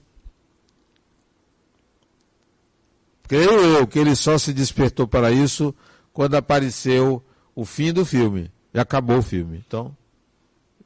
Creio 3.28 3.60
eu 3.60 3.88
que 3.88 3.98
ele 3.98 4.16
só 4.16 4.38
se 4.38 4.54
despertou 4.54 5.08
para 5.08 5.32
isso 5.32 5.74
quando 6.14 6.36
apareceu 6.36 7.24
o 7.56 7.66
fim 7.66 7.92
do 7.92 8.06
filme. 8.06 8.52
E 8.74 8.80
acabou 8.80 9.18
o 9.18 9.24
filme. 9.24 9.64
Então, 9.66 9.96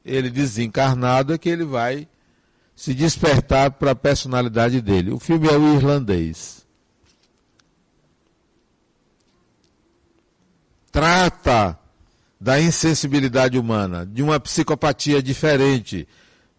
ele 0.06 0.30
desencarnado 0.30 1.34
é 1.34 1.38
que 1.38 1.50
ele 1.50 1.66
vai 1.66 2.08
se 2.80 2.94
despertar 2.94 3.72
para 3.72 3.92
a 3.92 3.96
personalidade 3.96 4.80
dele. 4.80 5.12
O 5.12 5.20
filme 5.20 5.50
é 5.50 5.58
o 5.58 5.76
irlandês. 5.76 6.66
Trata 10.90 11.78
da 12.40 12.58
insensibilidade 12.58 13.60
humana, 13.60 14.06
de 14.06 14.24
uma 14.24 14.40
psicopatia 14.40 15.22
diferente, 15.22 16.08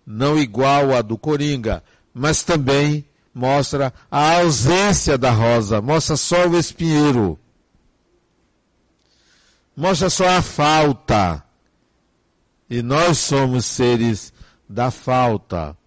não 0.04 0.38
igual 0.38 0.94
à 0.94 1.00
do 1.00 1.16
Coringa, 1.16 1.82
mas 2.12 2.42
também 2.42 3.02
mostra 3.34 3.90
a 4.10 4.40
ausência 4.40 5.16
da 5.16 5.30
rosa, 5.30 5.80
mostra 5.80 6.18
só 6.18 6.46
o 6.46 6.58
espinheiro. 6.58 7.40
Mostra 9.74 10.10
só 10.10 10.28
a 10.28 10.42
falta. 10.42 11.42
E 12.68 12.82
nós 12.82 13.16
somos 13.16 13.64
seres 13.64 14.34
da 14.68 14.90
falta. 14.90 15.79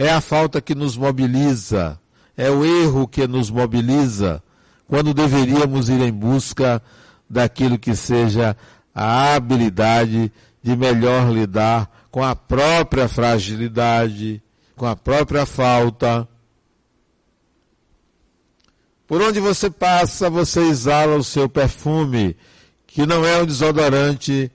É 0.00 0.08
a 0.08 0.22
falta 0.22 0.62
que 0.62 0.74
nos 0.74 0.96
mobiliza, 0.96 2.00
é 2.34 2.48
o 2.50 2.64
erro 2.64 3.06
que 3.06 3.28
nos 3.28 3.50
mobiliza, 3.50 4.42
quando 4.88 5.12
deveríamos 5.12 5.90
ir 5.90 6.00
em 6.00 6.10
busca 6.10 6.82
daquilo 7.28 7.78
que 7.78 7.94
seja 7.94 8.56
a 8.94 9.34
habilidade 9.34 10.32
de 10.62 10.74
melhor 10.74 11.30
lidar 11.30 12.06
com 12.10 12.24
a 12.24 12.34
própria 12.34 13.08
fragilidade, 13.08 14.42
com 14.74 14.86
a 14.86 14.96
própria 14.96 15.44
falta. 15.44 16.26
Por 19.06 19.20
onde 19.20 19.38
você 19.38 19.68
passa, 19.68 20.30
você 20.30 20.60
exala 20.60 21.14
o 21.16 21.22
seu 21.22 21.46
perfume, 21.46 22.34
que 22.86 23.04
não 23.04 23.22
é 23.26 23.42
um 23.42 23.44
desodorante, 23.44 24.50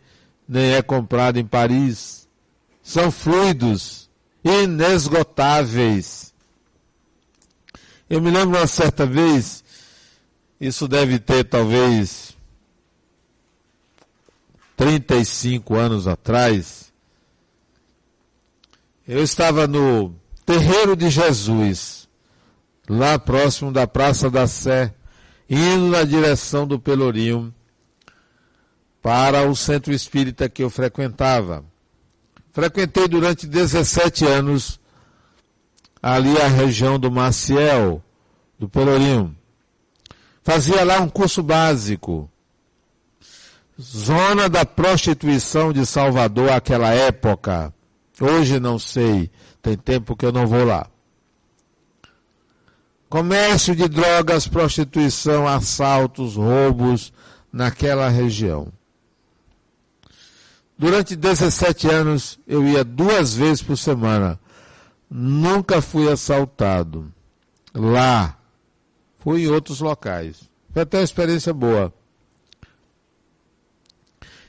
nem 0.50 0.74
é 0.74 0.82
comprado 0.82 1.38
em 1.38 1.46
Paris. 1.46 2.28
São 2.82 3.12
fluidos, 3.12 4.05
inesgotáveis. 4.46 6.32
Eu 8.08 8.22
me 8.22 8.30
lembro 8.30 8.60
uma 8.60 8.68
certa 8.68 9.04
vez, 9.04 9.64
isso 10.62 10.88
deve 10.88 11.18
ter 11.18 11.44
talvez 11.44 12.38
35 14.78 15.74
anos 15.76 16.08
atrás, 16.08 16.94
eu 19.08 19.24
estava 19.24 19.68
no 19.68 20.14
Terreiro 20.46 20.96
de 20.96 21.10
Jesus, 21.10 22.08
lá 22.88 23.18
próximo 23.18 23.72
da 23.72 23.88
Praça 23.88 24.30
da 24.30 24.46
Sé, 24.46 24.94
indo 25.50 25.88
na 25.88 26.04
direção 26.04 26.68
do 26.68 26.80
Pelourinho, 26.80 27.54
para 29.02 29.48
o 29.48 29.56
centro 29.56 29.92
espírita 29.94 30.50
que 30.50 30.64
eu 30.64 30.70
frequentava. 30.70 31.64
Frequentei 32.56 33.06
durante 33.06 33.46
17 33.46 34.26
anos 34.26 34.80
ali 36.02 36.40
a 36.40 36.48
região 36.48 36.98
do 36.98 37.12
Maciel, 37.12 38.02
do 38.58 38.70
Pelourinho. 38.70 39.36
Fazia 40.42 40.86
lá 40.86 41.02
um 41.02 41.10
curso 41.10 41.44
básico. 41.44 42.32
Zona 43.78 44.48
da 44.48 44.64
prostituição 44.66 45.74
de 45.74 45.86
Salvador 45.86 46.50
aquela 46.50 46.94
época. 46.94 47.74
Hoje 48.22 48.58
não 48.58 48.80
sei, 48.80 49.30
tem 49.62 49.76
tempo 49.76 50.16
que 50.16 50.26
eu 50.26 50.32
não 50.32 50.48
vou 50.48 50.64
lá. 50.64 50.88
Comércio 53.10 53.76
de 53.76 53.90
drogas, 53.90 54.48
prostituição, 54.48 55.46
assaltos, 55.46 56.38
roubos 56.38 57.12
naquela 57.52 58.08
região. 58.08 58.72
Durante 60.78 61.16
17 61.16 61.88
anos 61.90 62.40
eu 62.46 62.68
ia 62.68 62.84
duas 62.84 63.34
vezes 63.34 63.62
por 63.62 63.78
semana. 63.78 64.40
Nunca 65.10 65.82
fui 65.82 66.12
assaltado. 66.12 67.12
Lá. 67.74 68.38
Fui 69.20 69.44
em 69.44 69.48
outros 69.48 69.80
locais. 69.80 70.50
Foi 70.74 70.82
até 70.82 70.98
uma 70.98 71.04
experiência 71.04 71.54
boa. 71.54 71.94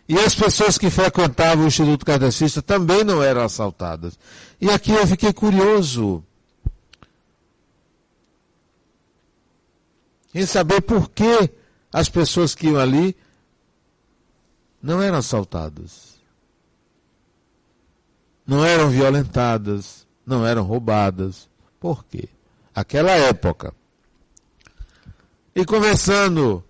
E 0.08 0.18
as 0.18 0.34
pessoas 0.34 0.78
que 0.78 0.88
frequentavam 0.88 1.64
o 1.64 1.68
Instituto 1.68 2.04
Kardecista 2.04 2.62
também 2.62 3.02
não 3.02 3.22
eram 3.22 3.42
assaltadas. 3.42 4.18
E 4.60 4.70
aqui 4.70 4.92
eu 4.92 5.06
fiquei 5.06 5.32
curioso 5.32 6.22
em 10.32 10.44
saber 10.46 10.80
por 10.82 11.10
que 11.10 11.50
as 11.92 12.08
pessoas 12.08 12.54
que 12.54 12.66
iam 12.66 12.78
ali 12.78 13.16
não 14.82 15.02
eram 15.02 15.18
assaltadas. 15.18 16.15
Não 18.46 18.64
eram 18.64 18.88
violentadas, 18.88 20.06
não 20.24 20.46
eram 20.46 20.62
roubadas. 20.62 21.48
Por 21.80 22.04
quê? 22.04 22.28
Aquela 22.74 23.10
época. 23.10 23.74
E 25.54 25.64
conversando 25.64 26.62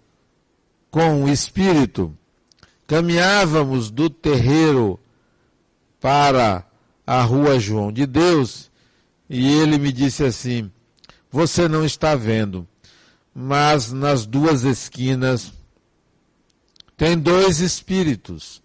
com 0.91 1.25
o 1.25 1.29
espírito 1.29 2.17
caminhávamos 2.87 3.91
do 3.91 4.09
terreiro 4.09 4.99
para 6.01 6.65
a 7.07 7.23
rua 7.23 7.59
João 7.59 7.93
de 7.93 8.07
Deus 8.07 8.71
e 9.29 9.53
ele 9.53 9.79
me 9.79 9.93
disse 9.93 10.25
assim: 10.25 10.71
Você 11.31 11.69
não 11.69 11.85
está 11.85 12.15
vendo, 12.15 12.67
mas 13.35 13.93
nas 13.93 14.25
duas 14.25 14.63
esquinas 14.63 15.53
tem 16.97 17.19
dois 17.19 17.61
espíritos. 17.61 18.63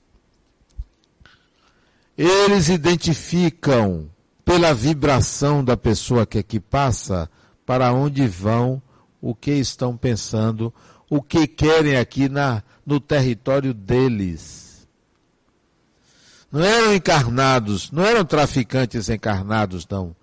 Eles 2.24 2.70
identificam 2.70 4.08
pela 4.46 4.76
vibração 4.76 5.64
da 5.64 5.76
pessoa 5.76 6.24
que 6.24 6.38
aqui 6.38 6.60
passa 6.60 7.28
para 7.66 7.92
onde 7.92 8.28
vão, 8.28 8.80
o 9.20 9.34
que 9.34 9.50
estão 9.50 9.98
pensando, 9.98 10.72
o 11.10 11.20
que 11.20 11.48
querem 11.48 11.98
aqui 11.98 12.30
na, 12.30 12.62
no 12.86 13.00
território 13.00 13.74
deles. 13.74 14.88
Não 16.52 16.62
eram 16.62 16.94
encarnados, 16.94 17.90
não 17.90 18.06
eram 18.06 18.24
traficantes 18.24 19.10
encarnados, 19.10 19.88
não. 19.90 20.16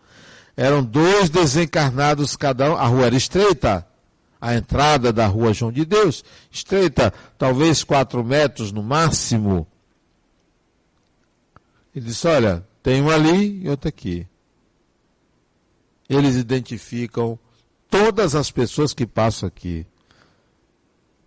Eram 0.57 0.85
dois 0.85 1.29
desencarnados 1.29 2.37
cada 2.37 2.71
um. 2.71 2.77
A 2.77 2.87
rua 2.87 3.07
era 3.07 3.17
estreita, 3.17 3.85
a 4.41 4.55
entrada 4.55 5.13
da 5.13 5.27
rua 5.27 5.53
João 5.53 5.73
de 5.73 5.85
Deus, 5.85 6.25
estreita, 6.49 7.13
talvez 7.37 7.83
quatro 7.83 8.23
metros 8.23 8.71
no 8.71 8.85
máximo. 8.85 9.67
Ele 11.95 12.07
disse: 12.07 12.27
Olha, 12.27 12.67
tem 12.83 13.03
um 13.03 13.11
ali 13.11 13.63
e 13.63 13.69
outro 13.69 13.89
aqui. 13.89 14.27
Eles 16.09 16.37
identificam 16.37 17.39
todas 17.91 18.35
as 18.35 18.51
pessoas 18.51 18.95
que 18.95 19.07
passam 19.07 19.47
aqui 19.47 19.87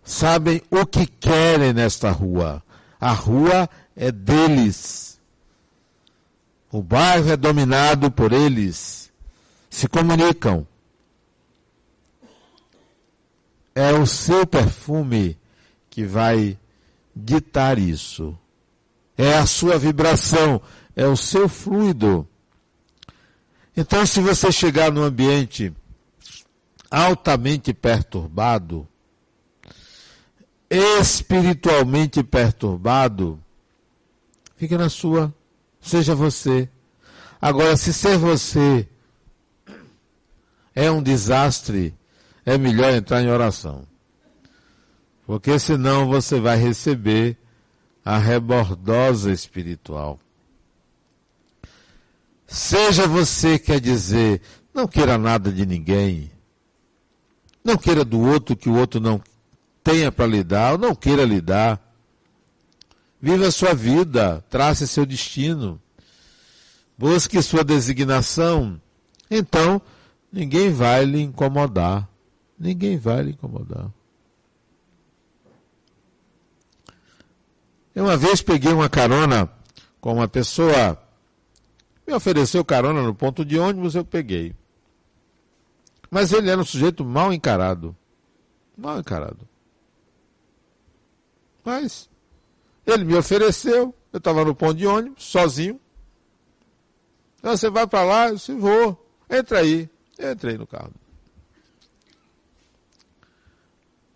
sabem 0.02 0.60
o 0.70 0.84
que 0.84 1.06
querem 1.06 1.72
nesta 1.72 2.10
rua. 2.10 2.62
A 3.00 3.12
rua 3.12 3.68
é 3.96 4.10
deles. 4.10 5.20
O 6.70 6.82
bairro 6.82 7.30
é 7.30 7.36
dominado 7.36 8.10
por 8.10 8.32
eles. 8.32 9.12
Se 9.70 9.88
comunicam. 9.88 10.66
É 13.74 13.92
o 13.92 14.06
seu 14.06 14.46
perfume 14.46 15.38
que 15.88 16.04
vai 16.04 16.58
ditar 17.14 17.78
isso. 17.78 18.36
É 19.22 19.38
a 19.38 19.46
sua 19.46 19.78
vibração, 19.78 20.60
é 20.96 21.06
o 21.06 21.16
seu 21.16 21.48
fluido. 21.48 22.26
Então, 23.76 24.04
se 24.04 24.20
você 24.20 24.50
chegar 24.50 24.90
num 24.90 25.04
ambiente 25.04 25.72
altamente 26.90 27.72
perturbado, 27.72 28.88
espiritualmente 30.68 32.20
perturbado, 32.24 33.40
fique 34.56 34.76
na 34.76 34.88
sua, 34.88 35.32
seja 35.80 36.16
você. 36.16 36.68
Agora, 37.40 37.76
se 37.76 37.92
ser 37.92 38.18
você 38.18 38.88
é 40.74 40.90
um 40.90 41.00
desastre, 41.00 41.94
é 42.44 42.58
melhor 42.58 42.92
entrar 42.92 43.22
em 43.22 43.30
oração. 43.30 43.86
Porque 45.24 45.60
senão 45.60 46.08
você 46.08 46.40
vai 46.40 46.56
receber 46.56 47.38
a 48.04 48.18
rebordosa 48.18 49.32
espiritual. 49.32 50.18
Seja 52.46 53.06
você, 53.06 53.58
quer 53.58 53.80
dizer, 53.80 54.40
não 54.74 54.86
queira 54.86 55.16
nada 55.16 55.50
de 55.50 55.64
ninguém. 55.64 56.30
Não 57.64 57.76
queira 57.76 58.04
do 58.04 58.20
outro 58.20 58.56
que 58.56 58.68
o 58.68 58.76
outro 58.76 59.00
não 59.00 59.22
tenha 59.82 60.10
para 60.10 60.26
lhe 60.26 60.42
dar 60.42 60.72
ou 60.72 60.78
não 60.78 60.94
queira 60.94 61.24
lhe 61.24 61.40
dar. 61.40 61.80
Viva 63.20 63.46
a 63.46 63.52
sua 63.52 63.72
vida, 63.72 64.44
trace 64.50 64.86
seu 64.86 65.06
destino, 65.06 65.80
busque 66.98 67.40
sua 67.40 67.62
designação. 67.62 68.80
Então, 69.30 69.80
ninguém 70.32 70.70
vai 70.70 71.04
lhe 71.04 71.22
incomodar, 71.22 72.08
Ninguém 72.62 72.96
vai 72.96 73.24
lhe 73.24 73.30
incomodar. 73.32 73.90
Eu 77.94 78.04
uma 78.04 78.16
vez 78.16 78.40
peguei 78.40 78.72
uma 78.72 78.88
carona 78.88 79.50
com 80.00 80.14
uma 80.14 80.26
pessoa, 80.26 80.98
me 82.06 82.14
ofereceu 82.14 82.64
carona 82.64 83.02
no 83.02 83.14
ponto 83.14 83.44
de 83.44 83.58
ônibus, 83.58 83.94
eu 83.94 84.04
peguei. 84.04 84.54
Mas 86.10 86.32
ele 86.32 86.50
era 86.50 86.60
um 86.60 86.64
sujeito 86.64 87.04
mal 87.04 87.32
encarado. 87.32 87.96
Mal 88.76 88.98
encarado. 88.98 89.48
Mas 91.64 92.08
ele 92.86 93.04
me 93.04 93.14
ofereceu, 93.14 93.94
eu 94.12 94.18
estava 94.18 94.44
no 94.44 94.54
ponto 94.54 94.74
de 94.74 94.86
ônibus, 94.86 95.24
sozinho. 95.24 95.80
Então, 97.38 97.56
você 97.56 97.70
vai 97.70 97.86
para 97.86 98.04
lá? 98.04 98.28
Eu 98.28 98.36
disse, 98.36 98.54
vou. 98.54 99.08
Entra 99.28 99.60
aí. 99.60 99.88
Eu 100.18 100.32
entrei 100.32 100.56
no 100.56 100.66
carro. 100.66 100.92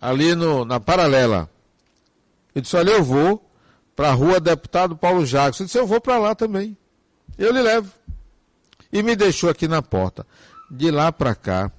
Ali 0.00 0.34
no, 0.34 0.64
na 0.64 0.78
paralela. 0.78 1.50
Ele 2.54 2.62
disse, 2.62 2.76
olha, 2.76 2.92
eu 2.92 3.02
vou 3.02 3.45
para 3.96 4.10
a 4.10 4.12
rua 4.12 4.38
Deputado 4.38 4.94
Paulo 4.94 5.24
Jacques. 5.24 5.58
Eu 5.58 5.66
disse, 5.66 5.78
eu 5.78 5.86
vou 5.86 6.00
para 6.00 6.18
lá 6.18 6.34
também. 6.34 6.76
Eu 7.38 7.50
lhe 7.50 7.62
levo. 7.62 7.90
E 8.92 9.02
me 9.02 9.16
deixou 9.16 9.48
aqui 9.48 9.66
na 9.66 9.80
porta. 9.80 10.26
De 10.70 10.90
lá 10.90 11.10
para 11.10 11.34
cá, 11.34 11.72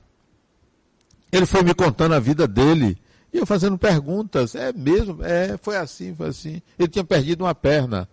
ele 1.32 1.46
foi 1.46 1.62
me 1.62 1.74
contando 1.74 2.16
a 2.16 2.20
vida 2.20 2.48
dele. 2.48 2.98
E 3.32 3.38
eu 3.38 3.46
fazendo 3.46 3.78
perguntas. 3.78 4.56
É 4.56 4.74
mesmo? 4.74 5.24
É, 5.24 5.58
foi 5.58 5.78
assim, 5.78 6.16
foi 6.16 6.30
assim. 6.30 6.62
Ele 6.80 6.88
tinha 6.88 7.04
perdido 7.04 7.44
uma 7.44 7.54
perna. 7.54 8.10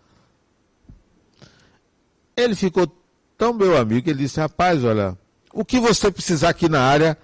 Ele 2.37 2.55
ficou 2.55 2.87
tão 3.39 3.55
meu 3.55 3.77
amigo 3.77 4.03
que 4.03 4.11
ele 4.11 4.19
disse, 4.21 4.39
rapaz, 4.39 4.85
olha, 4.85 5.17
o 5.53 5.65
que 5.65 5.81
você 5.81 6.11
precisar 6.11 6.51
aqui 6.51 6.69
na 6.69 6.81
área, 6.81 7.17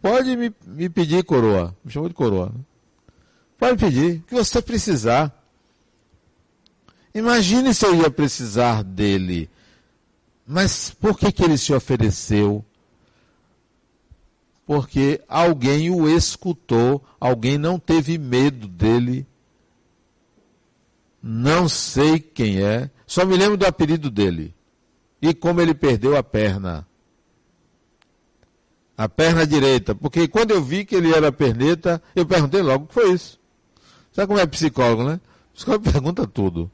pode 0.00 0.36
me, 0.36 0.54
me 0.66 0.88
pedir, 0.88 1.24
coroa. 1.24 1.74
Me 1.84 1.90
chamou 1.90 2.08
de 2.08 2.14
coroa. 2.14 2.46
Né? 2.46 2.60
Pode 3.58 3.76
pedir, 3.76 4.18
o 4.18 4.22
que 4.22 4.34
você 4.34 4.62
precisar. 4.62 5.37
Imagine 7.14 7.72
se 7.74 7.86
eu 7.86 7.94
ia 7.94 8.10
precisar 8.10 8.82
dele. 8.82 9.50
Mas 10.46 10.90
por 10.90 11.18
que, 11.18 11.30
que 11.30 11.44
ele 11.44 11.58
se 11.58 11.72
ofereceu? 11.74 12.64
Porque 14.66 15.22
alguém 15.28 15.90
o 15.90 16.08
escutou, 16.08 17.04
alguém 17.18 17.56
não 17.56 17.78
teve 17.78 18.18
medo 18.18 18.68
dele. 18.68 19.26
Não 21.22 21.68
sei 21.68 22.20
quem 22.20 22.62
é, 22.62 22.90
só 23.06 23.24
me 23.24 23.36
lembro 23.36 23.56
do 23.56 23.66
apelido 23.66 24.10
dele. 24.10 24.54
E 25.20 25.34
como 25.34 25.60
ele 25.60 25.74
perdeu 25.74 26.16
a 26.16 26.22
perna. 26.22 26.86
A 28.96 29.08
perna 29.08 29.46
direita. 29.46 29.94
Porque 29.94 30.28
quando 30.28 30.50
eu 30.50 30.62
vi 30.62 30.84
que 30.84 30.94
ele 30.94 31.14
era 31.14 31.32
perneta, 31.32 32.02
eu 32.14 32.26
perguntei 32.26 32.62
logo 32.62 32.84
o 32.84 32.88
que 32.88 32.94
foi 32.94 33.12
isso. 33.12 33.38
Sabe 34.12 34.28
como 34.28 34.38
é 34.38 34.46
psicólogo, 34.46 35.04
né? 35.04 35.20
O 35.52 35.54
psicólogo 35.54 35.84
pergunta 35.92 36.26
tudo. 36.26 36.70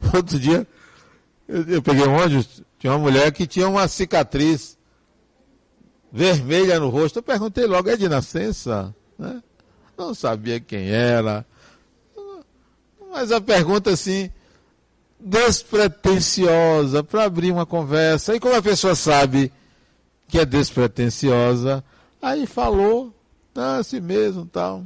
Outro 0.14 0.38
dia, 0.38 0.66
eu, 1.48 1.62
eu 1.64 1.82
peguei 1.82 2.06
um 2.06 2.16
ônibus, 2.16 2.62
tinha 2.78 2.92
uma 2.92 2.98
mulher 2.98 3.32
que 3.32 3.46
tinha 3.46 3.68
uma 3.68 3.88
cicatriz 3.88 4.76
vermelha 6.12 6.78
no 6.80 6.88
rosto. 6.88 7.18
Eu 7.18 7.22
perguntei 7.22 7.66
logo, 7.66 7.88
é 7.88 7.96
de 7.96 8.08
nascença? 8.08 8.94
Né? 9.18 9.42
Não 9.96 10.14
sabia 10.14 10.60
quem 10.60 10.90
era. 10.90 11.44
Mas 13.10 13.32
a 13.32 13.40
pergunta 13.40 13.90
assim, 13.90 14.30
despretensiosa, 15.18 17.02
para 17.02 17.24
abrir 17.24 17.50
uma 17.50 17.64
conversa. 17.66 18.34
E 18.34 18.40
como 18.40 18.54
a 18.54 18.62
pessoa 18.62 18.94
sabe 18.94 19.52
que 20.28 20.38
é 20.38 20.44
despretensiosa, 20.44 21.82
aí 22.20 22.46
falou, 22.46 23.14
tá, 23.54 23.76
assim 23.76 24.00
mesmo, 24.00 24.44
tal. 24.46 24.84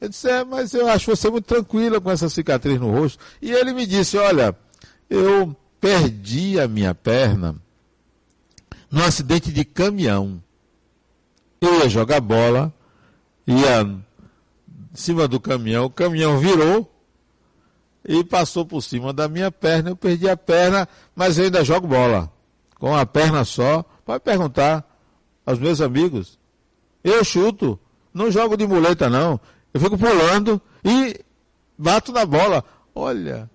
Eu 0.00 0.08
disse, 0.08 0.28
é, 0.28 0.44
mas 0.44 0.72
eu 0.72 0.88
acho 0.88 1.14
você 1.14 1.28
muito 1.28 1.44
tranquila 1.44 2.00
com 2.00 2.10
essa 2.10 2.28
cicatriz 2.28 2.80
no 2.80 2.90
rosto. 2.90 3.22
E 3.42 3.52
ele 3.52 3.74
me 3.74 3.86
disse, 3.86 4.16
olha, 4.16 4.56
eu 5.08 5.54
perdi 5.80 6.58
a 6.58 6.66
minha 6.66 6.94
perna 6.94 7.56
num 8.90 9.04
acidente 9.04 9.52
de 9.52 9.64
caminhão. 9.64 10.42
Eu 11.60 11.80
ia 11.80 11.88
jogar 11.88 12.20
bola, 12.20 12.72
ia 13.46 13.82
em 13.82 14.02
cima 14.94 15.28
do 15.28 15.38
caminhão, 15.38 15.84
o 15.84 15.90
caminhão 15.90 16.38
virou 16.38 16.90
e 18.06 18.24
passou 18.24 18.64
por 18.64 18.82
cima 18.82 19.12
da 19.12 19.28
minha 19.28 19.52
perna. 19.52 19.90
Eu 19.90 19.96
perdi 19.96 20.28
a 20.28 20.36
perna, 20.36 20.88
mas 21.14 21.38
eu 21.38 21.44
ainda 21.44 21.64
jogo 21.64 21.86
bola. 21.86 22.32
Com 22.78 22.96
a 22.96 23.04
perna 23.04 23.44
só. 23.44 23.84
Pode 24.04 24.24
perguntar 24.24 24.84
aos 25.44 25.58
meus 25.58 25.80
amigos. 25.80 26.38
Eu 27.04 27.22
chuto. 27.22 27.78
Não 28.12 28.30
jogo 28.30 28.56
de 28.56 28.66
muleta, 28.66 29.08
não. 29.08 29.38
Eu 29.72 29.80
fico 29.80 29.96
pulando 29.96 30.60
e 30.84 31.20
bato 31.78 32.12
na 32.12 32.26
bola. 32.26 32.64
Olha, 32.94 33.50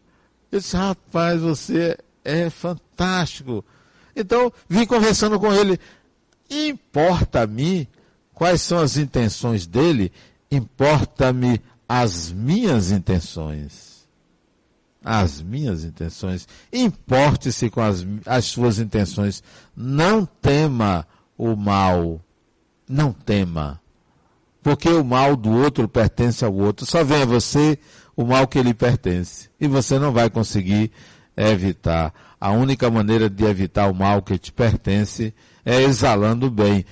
eu 0.51 0.59
disse, 0.59 0.75
rapaz, 0.75 1.41
você 1.41 1.97
é 2.23 2.49
fantástico. 2.49 3.63
Então, 4.15 4.51
vim 4.69 4.85
conversando 4.85 5.39
com 5.39 5.53
ele. 5.53 5.79
Importa 6.49 7.41
a 7.41 7.47
mim 7.47 7.87
quais 8.33 8.61
são 8.61 8.79
as 8.79 8.97
intenções 8.97 9.65
dele, 9.65 10.11
importa-me 10.51 11.61
as 11.87 12.31
minhas 12.31 12.91
intenções. 12.91 14.05
As 15.03 15.41
minhas 15.41 15.83
intenções. 15.83 16.47
Importe-se 16.73 17.69
com 17.69 17.81
as, 17.81 18.05
as 18.25 18.45
suas 18.45 18.79
intenções. 18.79 19.43
Não 19.75 20.25
tema 20.25 21.07
o 21.37 21.55
mal. 21.55 22.19
Não 22.89 23.13
tema. 23.13 23.79
Porque 24.65 24.89
o 24.89 25.03
mal 25.03 25.35
do 25.35 25.51
outro 25.51 25.87
pertence 25.87 26.43
ao 26.43 26.51
outro. 26.51 26.87
Só 26.87 27.03
vem 27.03 27.21
a 27.21 27.25
você 27.25 27.77
o 28.15 28.25
mal 28.25 28.47
que 28.47 28.59
lhe 28.63 28.73
pertence. 28.73 29.47
E 29.61 29.67
você 29.67 29.99
não 29.99 30.11
vai 30.11 30.27
conseguir 30.27 30.91
evitar. 31.37 32.11
A 32.41 32.49
única 32.49 32.89
maneira 32.89 33.29
de 33.29 33.45
evitar 33.45 33.87
o 33.87 33.93
mal 33.93 34.23
que 34.23 34.39
te 34.39 34.51
pertence 34.51 35.35
é 35.63 35.83
exalando 35.83 36.47
o 36.47 36.49
bem, 36.49 36.83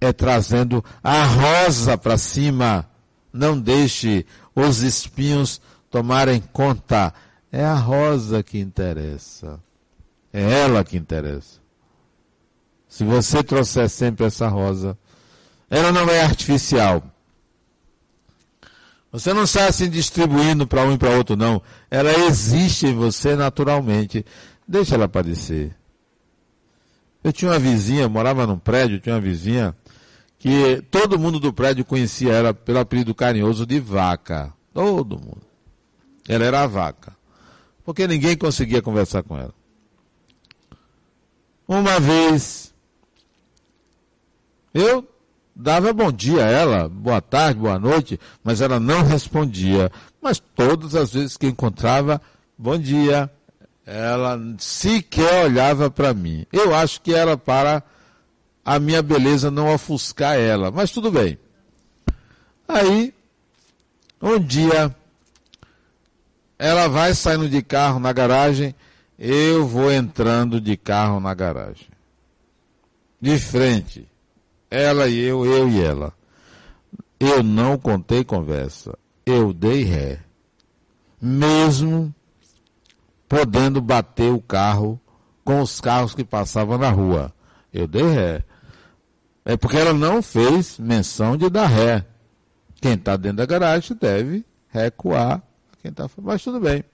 é 0.00 0.12
trazendo 0.12 0.84
a 1.02 1.24
rosa 1.24 1.98
para 1.98 2.16
cima. 2.16 2.88
Não 3.32 3.60
deixe 3.60 4.24
os 4.54 4.82
espinhos 4.82 5.60
tomarem 5.90 6.40
conta. 6.52 7.12
É 7.50 7.64
a 7.64 7.74
rosa 7.74 8.44
que 8.44 8.60
interessa. 8.60 9.58
É 10.32 10.60
ela 10.60 10.84
que 10.84 10.96
interessa. 10.96 11.58
Se 12.86 13.02
você 13.02 13.42
trouxer 13.42 13.88
sempre 13.88 14.26
essa 14.26 14.46
rosa, 14.46 14.96
ela 15.70 15.92
não 15.92 16.08
é 16.08 16.22
artificial. 16.22 17.02
Você 19.10 19.32
não 19.32 19.46
sai 19.46 19.68
assim 19.68 19.88
distribuindo 19.88 20.66
para 20.66 20.82
um 20.84 20.92
e 20.92 20.98
para 20.98 21.10
outro, 21.10 21.34
não. 21.36 21.62
Ela 21.90 22.12
existe 22.26 22.86
em 22.86 22.94
você 22.94 23.34
naturalmente. 23.34 24.24
Deixa 24.66 24.94
ela 24.94 25.06
aparecer. 25.06 25.74
Eu 27.24 27.32
tinha 27.32 27.50
uma 27.50 27.58
vizinha, 27.58 28.08
morava 28.08 28.46
num 28.46 28.58
prédio, 28.58 29.00
tinha 29.00 29.14
uma 29.14 29.20
vizinha 29.20 29.74
que 30.38 30.82
todo 30.90 31.18
mundo 31.18 31.40
do 31.40 31.52
prédio 31.52 31.84
conhecia 31.84 32.32
ela 32.32 32.54
pelo 32.54 32.78
apelido 32.78 33.14
carinhoso 33.14 33.66
de 33.66 33.80
vaca. 33.80 34.52
Todo 34.72 35.18
mundo. 35.18 35.42
Ela 36.28 36.44
era 36.44 36.62
a 36.62 36.66
vaca. 36.66 37.16
Porque 37.84 38.06
ninguém 38.06 38.36
conseguia 38.36 38.82
conversar 38.82 39.22
com 39.22 39.36
ela. 39.36 39.54
Uma 41.66 41.98
vez, 41.98 42.74
eu 44.72 45.06
dava 45.58 45.92
bom 45.92 46.12
dia 46.12 46.44
a 46.44 46.48
ela, 46.48 46.88
boa 46.88 47.20
tarde, 47.20 47.58
boa 47.58 47.78
noite, 47.80 48.18
mas 48.44 48.60
ela 48.60 48.78
não 48.78 49.02
respondia. 49.02 49.90
Mas 50.22 50.38
todas 50.38 50.94
as 50.94 51.12
vezes 51.12 51.36
que 51.36 51.48
encontrava, 51.48 52.22
bom 52.56 52.78
dia, 52.78 53.28
ela 53.84 54.40
sequer 54.58 55.46
olhava 55.46 55.90
para 55.90 56.14
mim. 56.14 56.46
Eu 56.52 56.72
acho 56.72 57.00
que 57.00 57.12
era 57.12 57.36
para 57.36 57.82
a 58.64 58.78
minha 58.78 59.02
beleza 59.02 59.50
não 59.50 59.74
ofuscar 59.74 60.36
ela, 60.36 60.70
mas 60.70 60.92
tudo 60.92 61.10
bem. 61.10 61.36
Aí, 62.68 63.12
um 64.22 64.38
dia, 64.38 64.94
ela 66.56 66.86
vai 66.86 67.14
saindo 67.14 67.48
de 67.48 67.62
carro 67.62 67.98
na 67.98 68.12
garagem, 68.12 68.74
eu 69.18 69.66
vou 69.66 69.90
entrando 69.90 70.60
de 70.60 70.76
carro 70.76 71.18
na 71.18 71.34
garagem. 71.34 71.88
De 73.20 73.36
frente. 73.38 74.06
Ela 74.70 75.08
e 75.08 75.18
eu, 75.18 75.44
eu 75.46 75.68
e 75.68 75.82
ela. 75.82 76.12
Eu 77.18 77.42
não 77.42 77.78
contei 77.78 78.22
conversa. 78.22 78.96
Eu 79.24 79.52
dei 79.52 79.82
ré. 79.82 80.20
Mesmo 81.20 82.14
podendo 83.28 83.80
bater 83.80 84.32
o 84.32 84.40
carro 84.40 85.00
com 85.44 85.60
os 85.60 85.80
carros 85.80 86.14
que 86.14 86.24
passavam 86.24 86.78
na 86.78 86.90
rua. 86.90 87.32
Eu 87.72 87.86
dei 87.86 88.02
ré. 88.02 88.44
É 89.44 89.56
porque 89.56 89.76
ela 89.76 89.94
não 89.94 90.22
fez 90.22 90.78
menção 90.78 91.36
de 91.36 91.48
dar 91.48 91.66
ré. 91.66 92.04
Quem 92.80 92.92
está 92.94 93.16
dentro 93.16 93.38
da 93.38 93.46
garagem 93.46 93.96
deve 93.98 94.44
recuar. 94.68 95.42
Quem 95.82 95.92
tá, 95.92 96.08
mas 96.18 96.42
tudo 96.42 96.60
bem. 96.60 96.84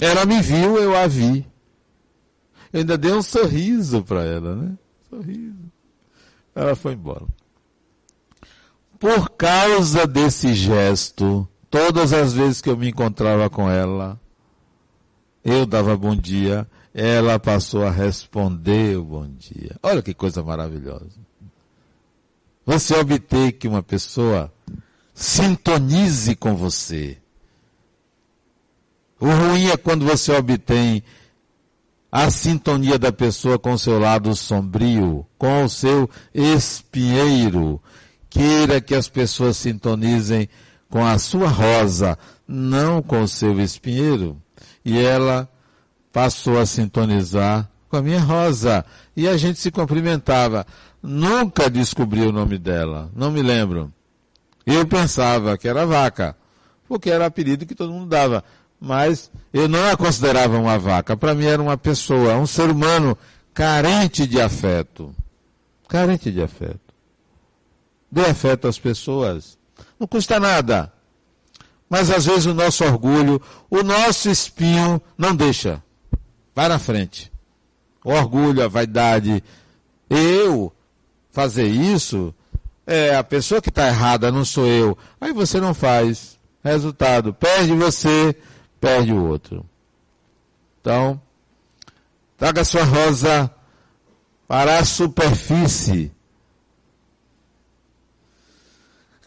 Ela 0.00 0.24
me 0.24 0.40
viu, 0.40 0.78
eu 0.78 0.96
a 0.96 1.06
vi. 1.06 1.46
Eu 2.72 2.80
ainda 2.80 2.96
dei 2.96 3.12
um 3.12 3.22
sorriso 3.22 4.02
para 4.02 4.24
ela, 4.24 4.56
né? 4.56 4.78
Sorriso. 5.12 5.70
Ela 6.54 6.74
foi 6.74 6.94
embora. 6.94 7.26
Por 8.98 9.30
causa 9.30 10.06
desse 10.06 10.54
gesto, 10.54 11.46
todas 11.70 12.12
as 12.12 12.32
vezes 12.32 12.60
que 12.60 12.70
eu 12.70 12.76
me 12.76 12.88
encontrava 12.88 13.50
com 13.50 13.68
ela, 13.68 14.18
eu 15.44 15.66
dava 15.66 15.96
bom 15.96 16.14
dia, 16.14 16.66
ela 16.94 17.38
passou 17.38 17.84
a 17.84 17.90
responder 17.90 18.96
o 18.96 19.04
bom 19.04 19.26
dia. 19.26 19.76
Olha 19.82 20.02
que 20.02 20.14
coisa 20.14 20.42
maravilhosa. 20.42 21.20
Você 22.64 22.94
obter 22.94 23.52
que 23.52 23.66
uma 23.66 23.82
pessoa 23.82 24.52
sintonize 25.12 26.34
com 26.36 26.54
você. 26.54 27.18
O 29.18 29.26
ruim 29.26 29.66
é 29.66 29.76
quando 29.76 30.04
você 30.04 30.32
obtém 30.32 31.02
a 32.12 32.30
sintonia 32.30 32.98
da 32.98 33.10
pessoa 33.10 33.58
com 33.58 33.78
seu 33.78 33.98
lado 33.98 34.36
sombrio, 34.36 35.26
com 35.38 35.64
o 35.64 35.68
seu 35.68 36.10
espinheiro. 36.34 37.80
Queira 38.28 38.82
que 38.82 38.94
as 38.94 39.08
pessoas 39.08 39.56
sintonizem 39.56 40.46
com 40.90 41.02
a 41.02 41.18
sua 41.18 41.48
rosa, 41.48 42.18
não 42.46 43.00
com 43.00 43.22
o 43.22 43.28
seu 43.28 43.58
espinheiro. 43.58 44.36
E 44.84 44.98
ela 44.98 45.48
passou 46.12 46.58
a 46.58 46.66
sintonizar 46.66 47.66
com 47.88 47.96
a 47.96 48.02
minha 48.02 48.20
rosa. 48.20 48.84
E 49.16 49.26
a 49.26 49.38
gente 49.38 49.58
se 49.58 49.70
cumprimentava. 49.70 50.66
Nunca 51.02 51.70
descobri 51.70 52.20
o 52.20 52.32
nome 52.32 52.58
dela, 52.58 53.10
não 53.16 53.30
me 53.30 53.40
lembro. 53.40 53.90
Eu 54.66 54.86
pensava 54.86 55.56
que 55.56 55.66
era 55.66 55.86
vaca, 55.86 56.36
porque 56.86 57.10
era 57.10 57.24
apelido 57.24 57.64
que 57.64 57.74
todo 57.74 57.92
mundo 57.92 58.06
dava. 58.06 58.44
Mas 58.84 59.30
eu 59.52 59.68
não 59.68 59.88
a 59.88 59.96
considerava 59.96 60.58
uma 60.58 60.76
vaca. 60.76 61.16
Para 61.16 61.36
mim 61.36 61.44
era 61.44 61.62
uma 61.62 61.78
pessoa, 61.78 62.36
um 62.36 62.48
ser 62.48 62.68
humano 62.68 63.16
carente 63.54 64.26
de 64.26 64.40
afeto. 64.40 65.14
Carente 65.88 66.32
de 66.32 66.42
afeto. 66.42 66.80
Dê 68.10 68.22
afeto 68.22 68.66
às 68.66 68.80
pessoas. 68.80 69.56
Não 70.00 70.08
custa 70.08 70.40
nada. 70.40 70.92
Mas 71.88 72.10
às 72.10 72.26
vezes 72.26 72.46
o 72.46 72.54
nosso 72.54 72.82
orgulho, 72.82 73.40
o 73.70 73.84
nosso 73.84 74.28
espinho 74.28 75.00
não 75.16 75.32
deixa. 75.32 75.80
Vai 76.52 76.66
na 76.66 76.80
frente. 76.80 77.30
O 78.04 78.10
orgulho, 78.10 78.64
a 78.64 78.68
vaidade. 78.68 79.44
Eu 80.10 80.72
fazer 81.30 81.68
isso, 81.68 82.34
é 82.84 83.14
a 83.14 83.22
pessoa 83.22 83.62
que 83.62 83.68
está 83.68 83.86
errada, 83.86 84.32
não 84.32 84.44
sou 84.44 84.66
eu. 84.66 84.98
Aí 85.20 85.32
você 85.32 85.60
não 85.60 85.72
faz. 85.72 86.36
Resultado, 86.64 87.32
perde 87.32 87.74
você, 87.74 88.36
perde 88.82 89.12
o 89.12 89.24
outro. 89.24 89.64
Então, 90.80 91.22
traga 92.36 92.64
sua 92.64 92.82
rosa 92.82 93.48
para 94.48 94.78
a 94.78 94.84
superfície. 94.84 96.10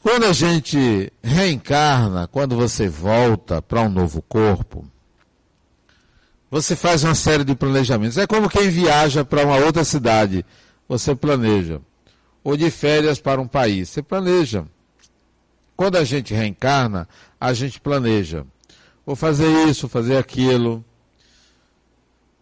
Quando 0.01 0.25
a 0.25 0.33
gente 0.33 1.09
reencarna, 1.23 2.27
quando 2.27 2.57
você 2.57 2.89
volta 2.89 3.61
para 3.61 3.81
um 3.81 3.89
novo 3.89 4.21
corpo, 4.21 4.85
você 6.51 6.75
faz 6.75 7.05
uma 7.05 7.15
série 7.15 7.45
de 7.45 7.55
planejamentos. 7.55 8.17
É 8.17 8.27
como 8.27 8.49
quem 8.49 8.69
viaja 8.69 9.23
para 9.23 9.45
uma 9.45 9.55
outra 9.55 9.85
cidade. 9.85 10.45
Você 10.87 11.15
planeja 11.15 11.81
ou 12.43 12.57
de 12.57 12.69
férias 12.69 13.19
para 13.19 13.41
um 13.41 13.47
país. 13.47 13.87
Você 13.89 14.03
planeja. 14.03 14.65
Quando 15.77 15.95
a 15.97 16.03
gente 16.03 16.33
reencarna, 16.33 17.07
a 17.39 17.53
gente 17.53 17.79
planeja. 17.79 18.45
Vou 19.05 19.15
fazer 19.15 19.67
isso, 19.67 19.87
fazer 19.87 20.17
aquilo. 20.17 20.83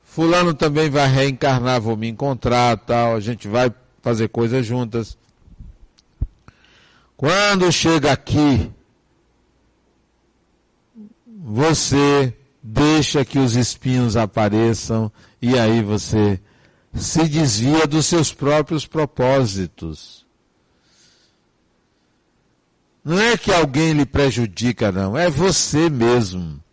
Fulano 0.04 0.54
também 0.54 0.90
vai 0.90 1.08
reencarnar, 1.08 1.82
vou 1.82 1.98
me 1.98 2.08
encontrar, 2.08 2.78
tal. 2.78 3.16
A 3.16 3.20
gente 3.20 3.48
vai 3.48 3.74
fazer 4.02 4.30
coisas 4.30 4.66
juntas. 4.66 5.18
Quando 7.18 7.72
chega 7.72 8.12
aqui, 8.12 8.72
você 11.26 12.34
deixa 12.62 13.26
que 13.26 13.38
os 13.38 13.56
espinhos 13.56 14.16
apareçam 14.16 15.12
e 15.42 15.60
aí 15.60 15.82
você 15.82 16.40
se 16.94 17.28
desvia 17.28 17.86
dos 17.86 18.06
seus 18.06 18.32
próprios 18.32 18.86
propósitos. 18.88 20.23
Não 23.04 23.20
é 23.20 23.38
que 23.38 23.52
alguém 23.52 23.94
lhe 23.94 24.06
prejudica, 24.06 24.92
não, 24.92 25.18
é 25.18 25.30
você 25.30 25.90
mesmo. 25.90 26.64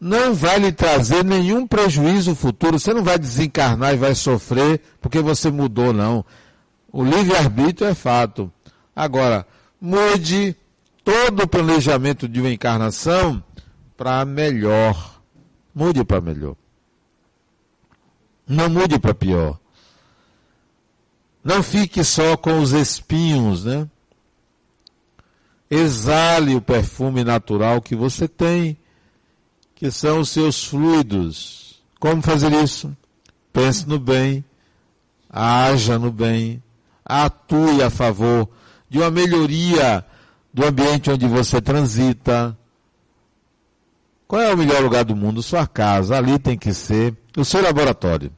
Não 0.00 0.34
vai 0.34 0.58
lhe 0.58 0.72
trazer 0.72 1.24
nenhum 1.24 1.66
prejuízo 1.66 2.34
futuro. 2.34 2.78
Você 2.78 2.92
não 2.92 3.02
vai 3.02 3.18
desencarnar 3.18 3.94
e 3.94 3.96
vai 3.96 4.14
sofrer 4.14 4.80
porque 5.00 5.20
você 5.20 5.50
mudou, 5.50 5.92
não. 5.92 6.24
O 6.92 7.02
livre-arbítrio 7.02 7.88
é 7.88 7.94
fato. 7.94 8.52
Agora, 8.94 9.46
mude 9.80 10.54
todo 11.02 11.44
o 11.44 11.48
planejamento 11.48 12.28
de 12.28 12.40
uma 12.40 12.50
encarnação 12.50 13.42
para 13.96 14.24
melhor. 14.24 15.20
Mude 15.74 16.04
para 16.04 16.20
melhor. 16.20 16.54
Não 18.46 18.68
mude 18.68 18.98
para 18.98 19.14
pior. 19.14 19.58
Não 21.42 21.62
fique 21.62 22.04
só 22.04 22.36
com 22.36 22.58
os 22.60 22.72
espinhos, 22.72 23.64
né? 23.64 23.88
Exale 25.74 26.54
o 26.54 26.60
perfume 26.60 27.24
natural 27.24 27.82
que 27.82 27.96
você 27.96 28.28
tem, 28.28 28.76
que 29.74 29.90
são 29.90 30.20
os 30.20 30.28
seus 30.28 30.64
fluidos. 30.64 31.82
Como 31.98 32.22
fazer 32.22 32.52
isso? 32.52 32.96
Pense 33.52 33.88
no 33.88 33.98
bem, 33.98 34.44
haja 35.28 35.98
no 35.98 36.12
bem, 36.12 36.62
atue 37.04 37.82
a 37.82 37.90
favor 37.90 38.48
de 38.88 38.98
uma 38.98 39.10
melhoria 39.10 40.04
do 40.52 40.64
ambiente 40.64 41.10
onde 41.10 41.26
você 41.26 41.60
transita. 41.60 42.56
Qual 44.28 44.40
é 44.40 44.54
o 44.54 44.56
melhor 44.56 44.80
lugar 44.80 45.04
do 45.04 45.16
mundo? 45.16 45.42
Sua 45.42 45.66
casa. 45.66 46.16
Ali 46.16 46.38
tem 46.38 46.56
que 46.56 46.72
ser 46.72 47.16
o 47.36 47.44
seu 47.44 47.60
laboratório. 47.60 48.30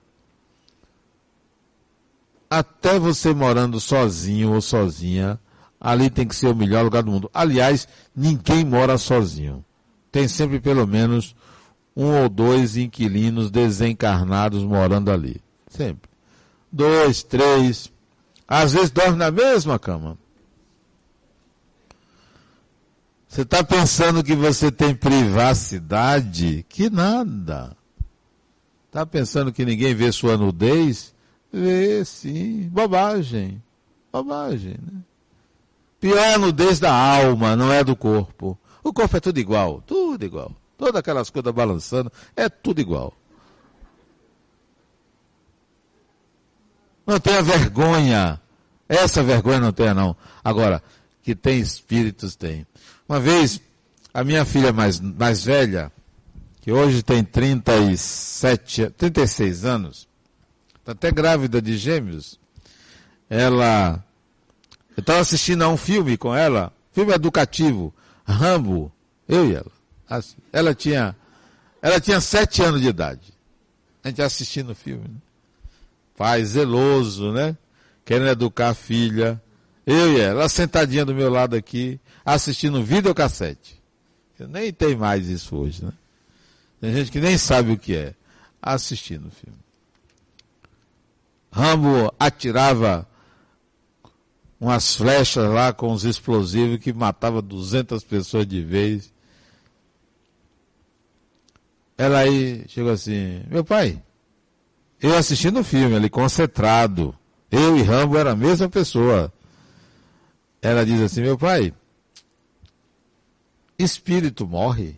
Até 2.48 2.98
você 2.98 3.34
morando 3.34 3.78
sozinho 3.78 4.54
ou 4.54 4.62
sozinha, 4.62 5.38
ali 5.80 6.10
tem 6.10 6.26
que 6.26 6.34
ser 6.34 6.48
o 6.48 6.54
melhor 6.54 6.84
lugar 6.84 7.02
do 7.02 7.10
mundo. 7.10 7.30
Aliás, 7.32 7.86
ninguém 8.14 8.64
mora 8.64 8.98
sozinho. 8.98 9.64
Tem 10.10 10.26
sempre 10.28 10.60
pelo 10.60 10.86
menos 10.86 11.34
um 11.96 12.22
ou 12.22 12.28
dois 12.28 12.76
inquilinos 12.76 13.50
desencarnados 13.50 14.62
morando 14.62 15.10
ali. 15.10 15.40
Sempre. 15.68 16.10
Dois, 16.70 17.22
três. 17.22 17.92
Às 18.46 18.72
vezes 18.72 18.90
dorme 18.90 19.16
na 19.16 19.30
mesma 19.30 19.78
cama. 19.78 20.18
Você 23.28 23.42
está 23.42 23.62
pensando 23.62 24.22
que 24.22 24.34
você 24.34 24.70
tem 24.70 24.94
privacidade? 24.94 26.64
Que 26.68 26.88
nada. 26.88 27.76
Está 28.86 29.04
pensando 29.04 29.52
que 29.52 29.64
ninguém 29.64 29.94
vê 29.94 30.10
sua 30.10 30.38
nudez? 30.38 31.14
Vê 31.52 32.02
sim. 32.04 32.68
Bobagem. 32.70 33.62
Bobagem, 34.10 34.78
né? 34.80 35.00
Pior 36.06 36.18
é 36.18 36.34
a 36.34 36.38
nudez 36.38 36.78
da 36.78 36.94
alma, 36.94 37.56
não 37.56 37.72
é 37.72 37.82
do 37.82 37.96
corpo. 37.96 38.56
O 38.84 38.92
corpo 38.92 39.16
é 39.16 39.18
tudo 39.18 39.40
igual, 39.40 39.82
tudo 39.84 40.24
igual. 40.24 40.54
Todas 40.78 40.94
aquelas 40.94 41.30
coisas 41.30 41.52
balançando, 41.52 42.12
é 42.36 42.48
tudo 42.48 42.80
igual. 42.80 43.12
Não 47.04 47.18
tenha 47.18 47.42
vergonha. 47.42 48.40
Essa 48.88 49.20
vergonha 49.20 49.58
não 49.58 49.72
tenha, 49.72 49.92
não. 49.92 50.16
Agora, 50.44 50.80
que 51.24 51.34
tem 51.34 51.58
espíritos, 51.58 52.36
tem. 52.36 52.64
Uma 53.08 53.18
vez, 53.18 53.60
a 54.14 54.22
minha 54.22 54.44
filha 54.44 54.72
mais, 54.72 55.00
mais 55.00 55.42
velha, 55.42 55.90
que 56.60 56.70
hoje 56.70 57.02
tem 57.02 57.24
37, 57.24 58.90
36 58.90 59.64
anos, 59.64 60.08
está 60.78 60.92
até 60.92 61.10
grávida 61.10 61.60
de 61.60 61.76
gêmeos, 61.76 62.38
ela. 63.28 64.05
Eu 64.96 65.02
estava 65.02 65.20
assistindo 65.20 65.62
a 65.62 65.68
um 65.68 65.76
filme 65.76 66.16
com 66.16 66.34
ela, 66.34 66.72
filme 66.92 67.12
educativo, 67.12 67.92
Rambo, 68.24 68.90
eu 69.28 69.50
e 69.50 69.54
ela. 69.54 69.70
Ela 70.52 70.74
tinha, 70.74 71.14
ela 71.82 72.00
tinha 72.00 72.20
sete 72.20 72.62
anos 72.62 72.80
de 72.80 72.88
idade. 72.88 73.34
A 74.02 74.08
gente 74.08 74.22
assistindo 74.22 74.70
o 74.70 74.74
filme. 74.74 75.04
Né? 75.04 75.20
Pai 76.16 76.44
zeloso, 76.44 77.32
né? 77.32 77.56
Querendo 78.04 78.28
educar 78.28 78.70
a 78.70 78.74
filha. 78.74 79.40
Eu 79.84 80.12
e 80.14 80.20
ela, 80.20 80.48
sentadinha 80.48 81.04
do 81.04 81.14
meu 81.14 81.30
lado 81.30 81.54
aqui, 81.54 82.00
assistindo 82.24 82.82
videocassete. 82.82 83.80
Eu 84.38 84.48
nem 84.48 84.72
tem 84.72 84.96
mais 84.96 85.28
isso 85.28 85.56
hoje, 85.56 85.84
né? 85.84 85.92
Tem 86.80 86.92
gente 86.92 87.10
que 87.10 87.20
nem 87.20 87.36
sabe 87.38 87.72
o 87.72 87.78
que 87.78 87.94
é. 87.94 88.14
Assistindo 88.60 89.28
o 89.28 89.30
filme. 89.30 89.58
Rambo 91.52 92.12
atirava 92.18 93.06
umas 94.60 94.96
flechas 94.96 95.48
lá 95.50 95.72
com 95.72 95.92
os 95.92 96.04
explosivos 96.04 96.78
que 96.78 96.92
matava 96.92 97.42
200 97.42 98.02
pessoas 98.04 98.46
de 98.46 98.62
vez. 98.62 99.12
Ela 101.98 102.18
aí 102.18 102.64
chegou 102.68 102.92
assim, 102.92 103.42
meu 103.50 103.64
pai, 103.64 104.02
eu 105.00 105.16
assistindo 105.16 105.60
o 105.60 105.64
filme 105.64 105.94
ali, 105.94 106.08
concentrado, 106.08 107.14
Eu 107.50 107.76
e 107.76 107.82
Rambo 107.82 108.18
era 108.18 108.32
a 108.32 108.36
mesma 108.36 108.68
pessoa. 108.68 109.32
Ela 110.60 110.84
diz 110.84 111.00
assim: 111.00 111.20
Meu 111.20 111.38
pai, 111.38 111.72
espírito 113.78 114.46
morre. 114.46 114.96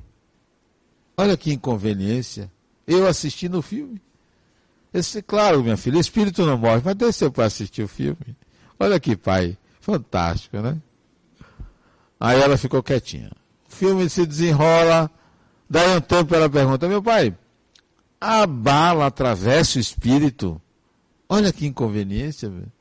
Olha 1.17 1.37
que 1.37 1.53
inconveniência. 1.53 2.51
Eu 2.87 3.07
assisti 3.07 3.49
no 3.49 3.61
filme. 3.61 4.01
Esse, 4.95 5.21
claro, 5.21 5.63
minha 5.63 5.77
filha, 5.77 5.99
espírito 5.99 6.47
não 6.47 6.57
morre, 6.57 6.81
mas 6.83 6.95
deixa 6.95 7.27
eu 7.27 7.33
para 7.33 7.45
assistir 7.45 7.83
o 7.83 7.89
filme. 7.89 8.37
Olha 8.79 9.01
que 9.01 9.16
pai, 9.16 9.57
fantástico, 9.81 10.59
né? 10.59 10.81
Aí 12.20 12.41
ela 12.41 12.57
ficou 12.57 12.83
quietinha. 12.83 13.31
O 13.68 13.74
filme 13.74 14.09
se 14.09 14.24
desenrola, 14.26 15.11
daí 15.68 15.97
um 15.97 16.01
tempo 16.01 16.35
ela 16.35 16.49
pergunta, 16.49 16.89
meu 16.89 17.03
pai, 17.03 17.37
a 18.20 18.47
bala 18.47 19.07
atravessa 19.07 19.79
o 19.79 19.81
espírito? 19.81 20.61
Olha 21.29 21.53
que 21.53 21.66
inconveniência, 21.66 22.49
velho. 22.49 22.72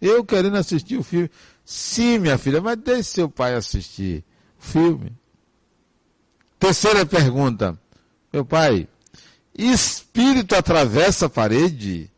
Eu 0.00 0.24
querendo 0.24 0.56
assistir 0.56 0.96
o 0.96 1.02
filme. 1.02 1.30
Sim, 1.64 2.18
minha 2.18 2.38
filha, 2.38 2.60
mas 2.60 2.76
deixe 2.76 3.10
seu 3.10 3.28
pai 3.28 3.54
assistir 3.54 4.24
o 4.58 4.62
filme. 4.62 5.12
Terceira 6.58 7.04
pergunta. 7.04 7.78
Meu 8.32 8.44
pai, 8.44 8.88
espírito 9.56 10.54
atravessa 10.54 11.26
a 11.26 11.30
parede? 11.30 12.10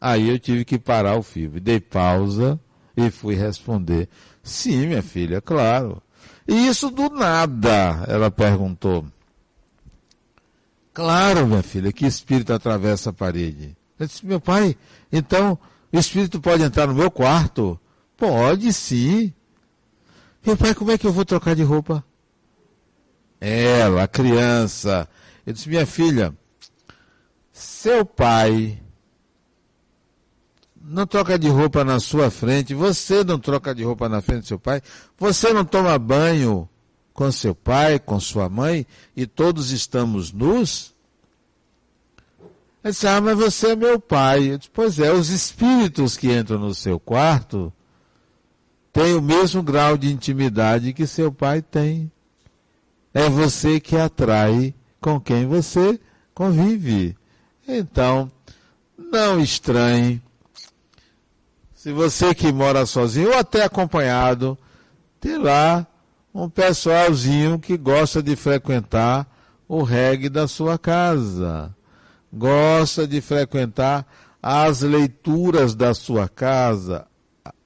Aí 0.00 0.28
eu 0.28 0.38
tive 0.38 0.64
que 0.64 0.78
parar 0.78 1.16
o 1.16 1.22
filme. 1.22 1.60
Dei 1.60 1.80
pausa 1.80 2.60
e 2.96 3.10
fui 3.10 3.34
responder. 3.34 4.08
Sim, 4.42 4.86
minha 4.86 5.02
filha, 5.02 5.40
claro. 5.40 6.02
E 6.46 6.66
isso 6.66 6.90
do 6.90 7.08
nada, 7.10 8.04
ela 8.08 8.30
perguntou. 8.30 9.06
Claro, 10.92 11.46
minha 11.46 11.62
filha, 11.62 11.92
que 11.92 12.06
espírito 12.06 12.52
atravessa 12.52 13.10
a 13.10 13.12
parede. 13.12 13.76
Eu 13.98 14.06
disse, 14.06 14.26
meu 14.26 14.40
pai, 14.40 14.76
então 15.12 15.58
o 15.92 15.98
espírito 15.98 16.40
pode 16.40 16.62
entrar 16.62 16.86
no 16.86 16.94
meu 16.94 17.10
quarto? 17.10 17.78
Pode 18.16 18.72
sim. 18.72 19.32
Meu 20.44 20.56
pai, 20.56 20.74
como 20.74 20.90
é 20.90 20.98
que 20.98 21.06
eu 21.06 21.12
vou 21.12 21.24
trocar 21.24 21.54
de 21.54 21.62
roupa? 21.62 22.04
Ela, 23.40 24.04
a 24.04 24.08
criança. 24.08 25.08
Eu 25.46 25.52
disse, 25.52 25.68
minha 25.68 25.86
filha, 25.86 26.34
seu 27.52 28.04
pai 28.04 28.80
não 30.80 31.06
troca 31.06 31.38
de 31.38 31.48
roupa 31.48 31.84
na 31.84 32.00
sua 32.00 32.30
frente, 32.30 32.74
você 32.74 33.22
não 33.22 33.38
troca 33.38 33.74
de 33.74 33.82
roupa 33.82 34.08
na 34.08 34.22
frente 34.22 34.42
do 34.42 34.46
seu 34.46 34.58
pai, 34.58 34.80
você 35.18 35.52
não 35.52 35.64
toma 35.64 35.98
banho 35.98 36.68
com 37.12 37.30
seu 37.30 37.54
pai, 37.54 37.98
com 37.98 38.18
sua 38.18 38.48
mãe, 38.48 38.86
e 39.14 39.26
todos 39.26 39.72
estamos 39.72 40.32
nus? 40.32 40.94
Ele 42.82 42.92
disse, 42.92 43.06
ah, 43.06 43.20
mas 43.20 43.36
você 43.36 43.72
é 43.72 43.76
meu 43.76 44.00
pai. 44.00 44.52
Eu 44.52 44.58
disse, 44.58 44.70
pois 44.72 44.98
é, 44.98 45.12
os 45.12 45.28
espíritos 45.28 46.16
que 46.16 46.32
entram 46.32 46.58
no 46.58 46.74
seu 46.74 46.98
quarto 46.98 47.70
têm 48.90 49.14
o 49.14 49.20
mesmo 49.20 49.62
grau 49.62 49.98
de 49.98 50.10
intimidade 50.10 50.94
que 50.94 51.06
seu 51.06 51.30
pai 51.30 51.60
tem. 51.60 52.10
É 53.12 53.28
você 53.28 53.78
que 53.80 53.96
atrai 53.96 54.74
com 54.98 55.20
quem 55.20 55.46
você 55.46 56.00
convive. 56.32 57.16
Então, 57.68 58.30
não 58.96 59.38
estranhe. 59.40 60.22
Se 61.80 61.92
você 61.92 62.34
que 62.34 62.52
mora 62.52 62.84
sozinho 62.84 63.30
ou 63.30 63.38
até 63.38 63.64
acompanhado, 63.64 64.58
tem 65.20 65.38
lá 65.38 65.86
um 66.34 66.48
pessoalzinho 66.48 67.58
que 67.58 67.76
gosta 67.76 68.22
de 68.22 68.36
frequentar 68.36 69.26
o 69.66 69.82
reggae 69.82 70.28
da 70.28 70.46
sua 70.46 70.78
casa 70.78 71.74
gosta 72.32 73.06
de 73.06 73.20
frequentar 73.20 74.06
as 74.42 74.80
leituras 74.82 75.74
da 75.74 75.92
sua 75.92 76.28
casa, 76.28 77.06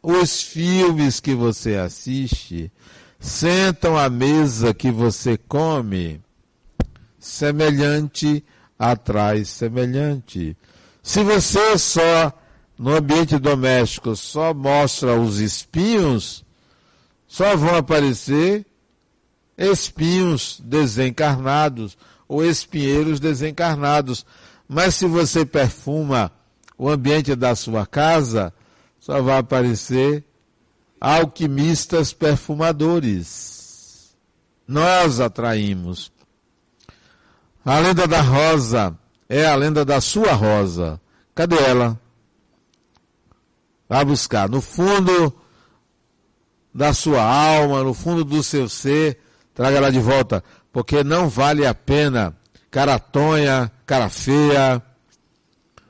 os 0.03 0.43
filmes 0.43 1.21
que 1.21 1.35
você 1.35 1.77
assiste, 1.77 2.73
sentam 3.19 3.97
à 3.97 4.09
mesa 4.09 4.75
que 4.75 4.91
você 4.91 5.37
come, 5.37 6.21
semelhante 7.19 8.45
atrai 8.79 9.45
semelhante. 9.45 10.57
Se 11.03 11.23
você 11.23 11.79
só 11.79 12.33
no 12.79 12.95
ambiente 12.95 13.39
doméstico 13.39 14.17
só 14.17 14.53
mostra 14.53 15.19
os 15.19 15.39
espinhos, 15.39 16.45
só 17.27 17.57
vão 17.57 17.77
aparecer 17.77 18.67
espinhos 19.57 20.61
desencarnados 20.65 21.97
ou 22.27 22.45
espinheiros 22.45 23.21
desencarnados. 23.21 24.27
Mas 24.69 24.97
se 24.97 25.07
você 25.07 25.45
perfuma 25.45 26.33
o 26.77 26.89
ambiente 26.89 27.35
da 27.35 27.55
sua 27.55 27.87
casa, 27.87 28.53
só 28.99 29.23
vai 29.23 29.39
aparecer 29.39 30.25
alquimistas 31.01 32.13
perfumadores. 32.13 34.15
Nós 34.67 35.21
atraímos. 35.21 36.11
A 37.65 37.79
lenda 37.79 38.07
da 38.07 38.21
rosa 38.21 38.99
é 39.29 39.47
a 39.47 39.55
lenda 39.55 39.85
da 39.85 40.01
sua 40.01 40.33
rosa. 40.33 41.01
Cadê 41.35 41.57
ela? 41.57 41.99
Vá 43.89 44.05
buscar. 44.05 44.49
No 44.49 44.61
fundo 44.61 45.35
da 46.73 46.93
sua 46.93 47.23
alma, 47.23 47.83
no 47.83 47.95
fundo 47.95 48.25
do 48.25 48.43
seu 48.43 48.69
ser, 48.69 49.21
traga 49.55 49.77
ela 49.77 49.93
de 49.93 50.01
volta. 50.01 50.43
Porque 50.73 51.05
não 51.05 51.29
vale 51.29 51.67
a 51.67 51.75
pena 51.75 52.37
cara 52.75 52.99
tonha, 52.99 53.71
cara 53.87 54.09
feia. 54.09 54.83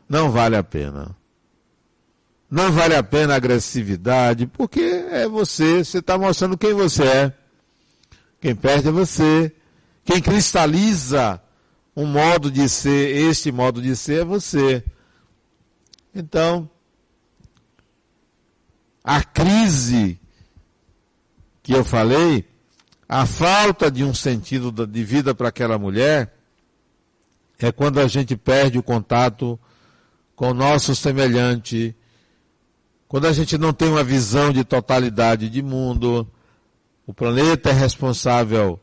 Não 0.07 0.31
vale 0.31 0.55
a 0.55 0.63
pena. 0.63 1.17
Não 2.51 2.71
vale 2.71 2.95
a 2.95 3.03
pena 3.03 3.33
a 3.33 3.37
agressividade, 3.37 4.47
porque 4.47 4.83
é 4.83 5.27
você, 5.27 5.83
você 5.83 5.99
está 5.99 6.19
mostrando 6.19 6.59
quem 6.59 6.75
você 6.75 7.03
é. 7.03 7.33
Quem 8.39 8.55
perde 8.55 8.89
é 8.89 8.93
você. 8.93 9.51
Quem 10.05 10.21
cristaliza 10.21 11.41
um 11.97 12.05
modo 12.05 12.51
de 12.51 12.69
ser, 12.69 13.17
este 13.17 13.51
modo 13.51 13.81
de 13.81 13.97
ser 13.97 14.21
é 14.21 14.25
você. 14.25 14.85
Então, 16.15 16.69
a 19.05 19.23
crise 19.23 20.19
que 21.63 21.73
eu 21.73 21.85
falei, 21.85 22.47
a 23.07 23.27
falta 23.27 23.91
de 23.91 24.03
um 24.03 24.15
sentido 24.15 24.87
de 24.87 25.05
vida 25.05 25.35
para 25.35 25.49
aquela 25.49 25.79
mulher, 25.79 26.35
é 27.59 27.71
quando 27.71 28.01
a 28.01 28.09
gente 28.09 28.35
perde 28.35 28.79
o 28.79 28.83
contato 28.83 29.61
com 30.35 30.51
o 30.51 30.55
nosso 30.55 30.97
semelhante, 30.97 31.95
quando 33.07 33.27
a 33.27 33.33
gente 33.33 33.59
não 33.59 33.73
tem 33.73 33.89
uma 33.89 34.03
visão 34.03 34.51
de 34.51 34.65
totalidade 34.65 35.51
de 35.51 35.63
mundo, 35.63 36.27
o 37.07 37.13
planeta 37.13 37.71
é 37.71 37.73
responsável, 37.73 38.81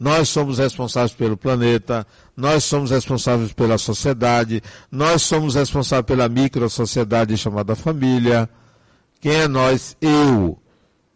nós 0.00 0.30
somos 0.30 0.58
responsáveis 0.58 1.12
pelo 1.12 1.36
planeta, 1.36 2.06
nós 2.36 2.64
somos 2.64 2.90
responsáveis 2.90 3.52
pela 3.52 3.78
sociedade, 3.78 4.60
nós 4.90 5.22
somos 5.22 5.54
responsáveis 5.54 6.06
pela 6.06 6.28
micro-sociedade 6.28 7.36
chamada 7.36 7.76
família. 7.76 8.50
Quem 9.22 9.36
é 9.36 9.46
nós? 9.46 9.96
Eu. 10.00 10.58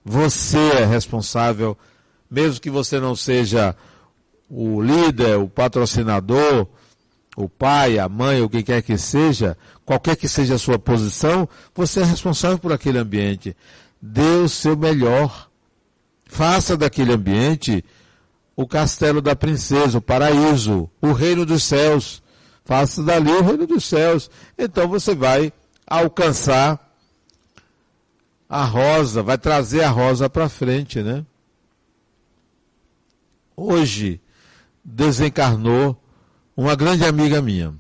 Você 0.05 0.59
é 0.59 0.85
responsável, 0.85 1.77
mesmo 2.31 2.61
que 2.61 2.71
você 2.71 3.01
não 3.01 3.17
seja 3.17 3.75
o 4.49 4.81
líder, 4.81 5.39
o 5.39 5.49
patrocinador, 5.49 6.69
o 7.37 7.49
pai, 7.49 7.99
a 7.99 8.09
mãe, 8.09 8.41
o 8.41 8.49
que 8.49 8.63
quer 8.63 8.81
que 8.81 8.97
seja, 8.97 9.59
qualquer 9.85 10.15
que 10.15 10.29
seja 10.29 10.55
a 10.55 10.59
sua 10.59 10.79
posição, 10.79 11.49
você 11.75 11.99
é 12.01 12.05
responsável 12.05 12.61
por 12.61 12.73
aquele 12.73 12.97
ambiente. 12.97 13.57
Dê 14.01 14.37
o 14.37 14.49
seu 14.49 14.77
melhor. 14.77 15.51
Faça 16.27 16.77
daquele 16.77 17.13
ambiente 17.13 17.85
o 18.55 18.69
castelo 18.69 19.21
da 19.21 19.35
princesa, 19.35 19.99
o 19.99 20.03
paraíso, 20.03 20.89
o 21.03 21.11
reino 21.11 21.45
dos 21.45 21.65
céus. 21.65 22.23
Faça 22.65 23.03
dali 23.03 23.33
o 23.33 23.43
reino 23.43 23.67
dos 23.67 23.85
céus. 23.85 24.31
Então 24.57 24.87
você 24.87 25.13
vai 25.13 25.53
alcançar 25.85 26.86
a 28.49 28.65
rosa, 28.65 29.23
vai 29.23 29.37
trazer 29.37 29.83
a 29.83 29.91
rosa 29.91 30.31
para 30.31 30.49
frente, 30.49 31.03
né? 31.03 31.25
Hoje 33.57 34.21
desencarnou 34.85 36.01
uma 36.57 36.77
grande 36.77 37.05
amiga 37.05 37.43
minha. 37.43 37.75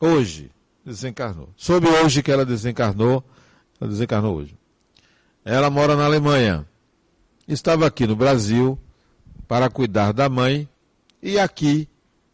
Hoje, 0.00 0.50
desencarnou. 0.84 1.48
Soube 1.56 1.88
hoje 1.88 2.22
que 2.22 2.30
ela 2.30 2.44
desencarnou, 2.44 3.22
ela 3.80 3.90
desencarnou 3.90 4.36
hoje. 4.36 4.56
Ela 5.44 5.68
mora 5.68 5.96
na 5.96 6.04
Alemanha. 6.04 6.66
Estava 7.46 7.86
aqui 7.86 8.06
no 8.06 8.16
Brasil 8.16 8.78
para 9.46 9.70
cuidar 9.70 10.12
da 10.12 10.28
mãe 10.28 10.68
e 11.22 11.38
aqui 11.38 11.88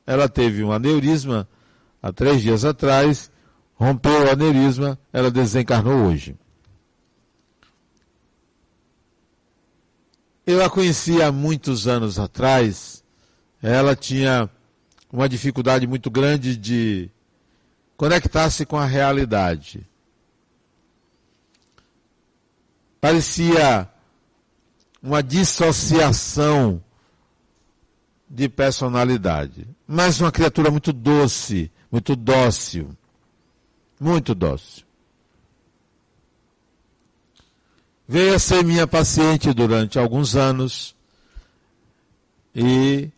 ela 0.07 0.29
teve 0.29 0.65
um 0.65 0.73
aneurisma 0.73 1.49
há 2.03 2.13
três 2.13 2.43
dias 2.43 2.65
atrás, 2.65 3.31
rompeu 3.75 4.27
o 4.27 4.31
aneurisma, 4.31 4.99
ela 5.13 5.31
desencarnou 5.31 6.07
hoje. 6.07 6.37
Eu 10.47 10.65
a 10.65 10.69
conheci 10.69 11.23
há 11.23 11.31
muitos 11.31 11.87
anos 11.87 12.19
atrás. 12.19 13.05
Ela 13.63 13.95
tinha 13.95 14.51
uma 15.13 15.29
dificuldade 15.29 15.87
muito 15.87 16.11
grande 16.11 16.57
de 16.57 17.11
conectar-se 17.97 18.67
com 18.67 18.77
a 18.77 18.85
realidade. 18.85 19.87
Parecia 23.01 23.89
uma 25.03 25.23
dissociação 25.23 26.83
de 28.29 28.49
personalidade. 28.49 29.69
Mas 29.87 30.21
uma 30.21 30.33
criatura 30.33 30.71
muito 30.71 30.93
doce, 30.93 31.71
muito 31.91 32.17
dócil. 32.17 32.97
Muito 34.01 34.35
dócil. 34.35 34.85
Veio 38.13 38.35
a 38.35 38.39
ser 38.39 38.63
minha 38.63 38.87
paciente 38.87 39.55
durante 39.55 39.99
alguns 39.99 40.37
anos 40.37 40.95
e 42.55 43.09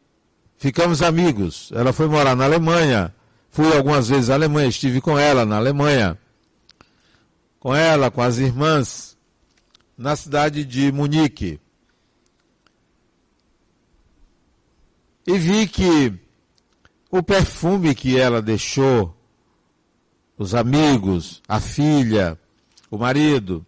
ficamos 0.57 1.03
amigos. 1.03 1.72
Ela 1.74 1.92
foi 1.92 2.07
morar 2.07 2.36
na 2.36 2.45
Alemanha. 2.45 3.12
Fui 3.51 3.76
algumas 3.76 4.09
vezes 4.09 4.30
à 4.30 4.34
Alemanha, 4.34 4.68
estive 4.68 5.01
com 5.01 5.18
ela 5.18 5.45
na 5.45 5.57
Alemanha. 5.57 6.16
Com 7.59 7.74
ela, 7.74 8.09
com 8.09 8.22
as 8.22 8.38
irmãs, 8.38 9.18
na 9.99 10.14
cidade 10.14 10.64
de 10.64 10.92
Munique. 10.92 11.59
E 15.26 15.36
vi 15.36 15.66
que 15.66 16.14
o 17.11 17.20
perfume 17.20 17.97
que 17.97 18.16
ela 18.16 18.40
deixou, 18.40 19.12
os 20.38 20.55
amigos, 20.55 21.42
a 21.49 21.59
filha, 21.59 22.38
o 22.88 22.97
marido, 22.97 23.66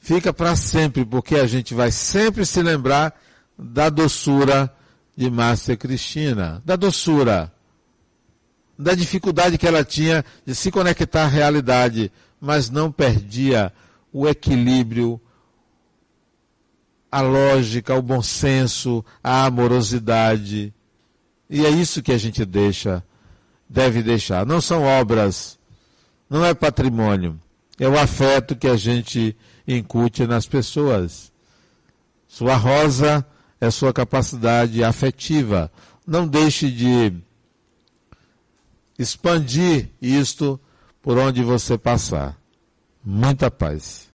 fica 0.00 0.32
para 0.32 0.56
sempre, 0.56 1.04
porque 1.04 1.36
a 1.36 1.46
gente 1.46 1.74
vai 1.74 1.92
sempre 1.92 2.44
se 2.44 2.60
lembrar 2.62 3.14
da 3.56 3.90
doçura 3.90 4.74
de 5.16 5.30
Márcia 5.30 5.76
Cristina, 5.76 6.62
da 6.64 6.74
doçura, 6.74 7.52
da 8.78 8.94
dificuldade 8.94 9.58
que 9.58 9.66
ela 9.66 9.84
tinha 9.84 10.24
de 10.44 10.54
se 10.54 10.70
conectar 10.70 11.24
à 11.24 11.28
realidade, 11.28 12.10
mas 12.40 12.70
não 12.70 12.90
perdia 12.90 13.70
o 14.10 14.26
equilíbrio, 14.26 15.20
a 17.12 17.20
lógica, 17.20 17.94
o 17.94 18.00
bom 18.00 18.22
senso, 18.22 19.04
a 19.22 19.44
amorosidade. 19.44 20.72
E 21.50 21.66
é 21.66 21.68
isso 21.68 22.02
que 22.02 22.12
a 22.12 22.18
gente 22.18 22.44
deixa, 22.46 23.04
deve 23.68 24.02
deixar. 24.02 24.46
Não 24.46 24.60
são 24.60 24.84
obras, 24.84 25.58
não 26.30 26.42
é 26.42 26.54
patrimônio, 26.54 27.38
é 27.78 27.86
o 27.86 27.98
afeto 27.98 28.56
que 28.56 28.68
a 28.68 28.76
gente 28.76 29.36
incute 29.76 30.26
nas 30.26 30.46
pessoas. 30.46 31.32
Sua 32.26 32.56
rosa 32.56 33.26
é 33.60 33.70
sua 33.70 33.92
capacidade 33.92 34.82
afetiva. 34.82 35.70
Não 36.06 36.26
deixe 36.26 36.70
de 36.70 37.12
expandir 38.98 39.90
isto 40.00 40.60
por 41.02 41.18
onde 41.18 41.42
você 41.42 41.78
passar. 41.78 42.36
Muita 43.04 43.50
paz. 43.50 44.09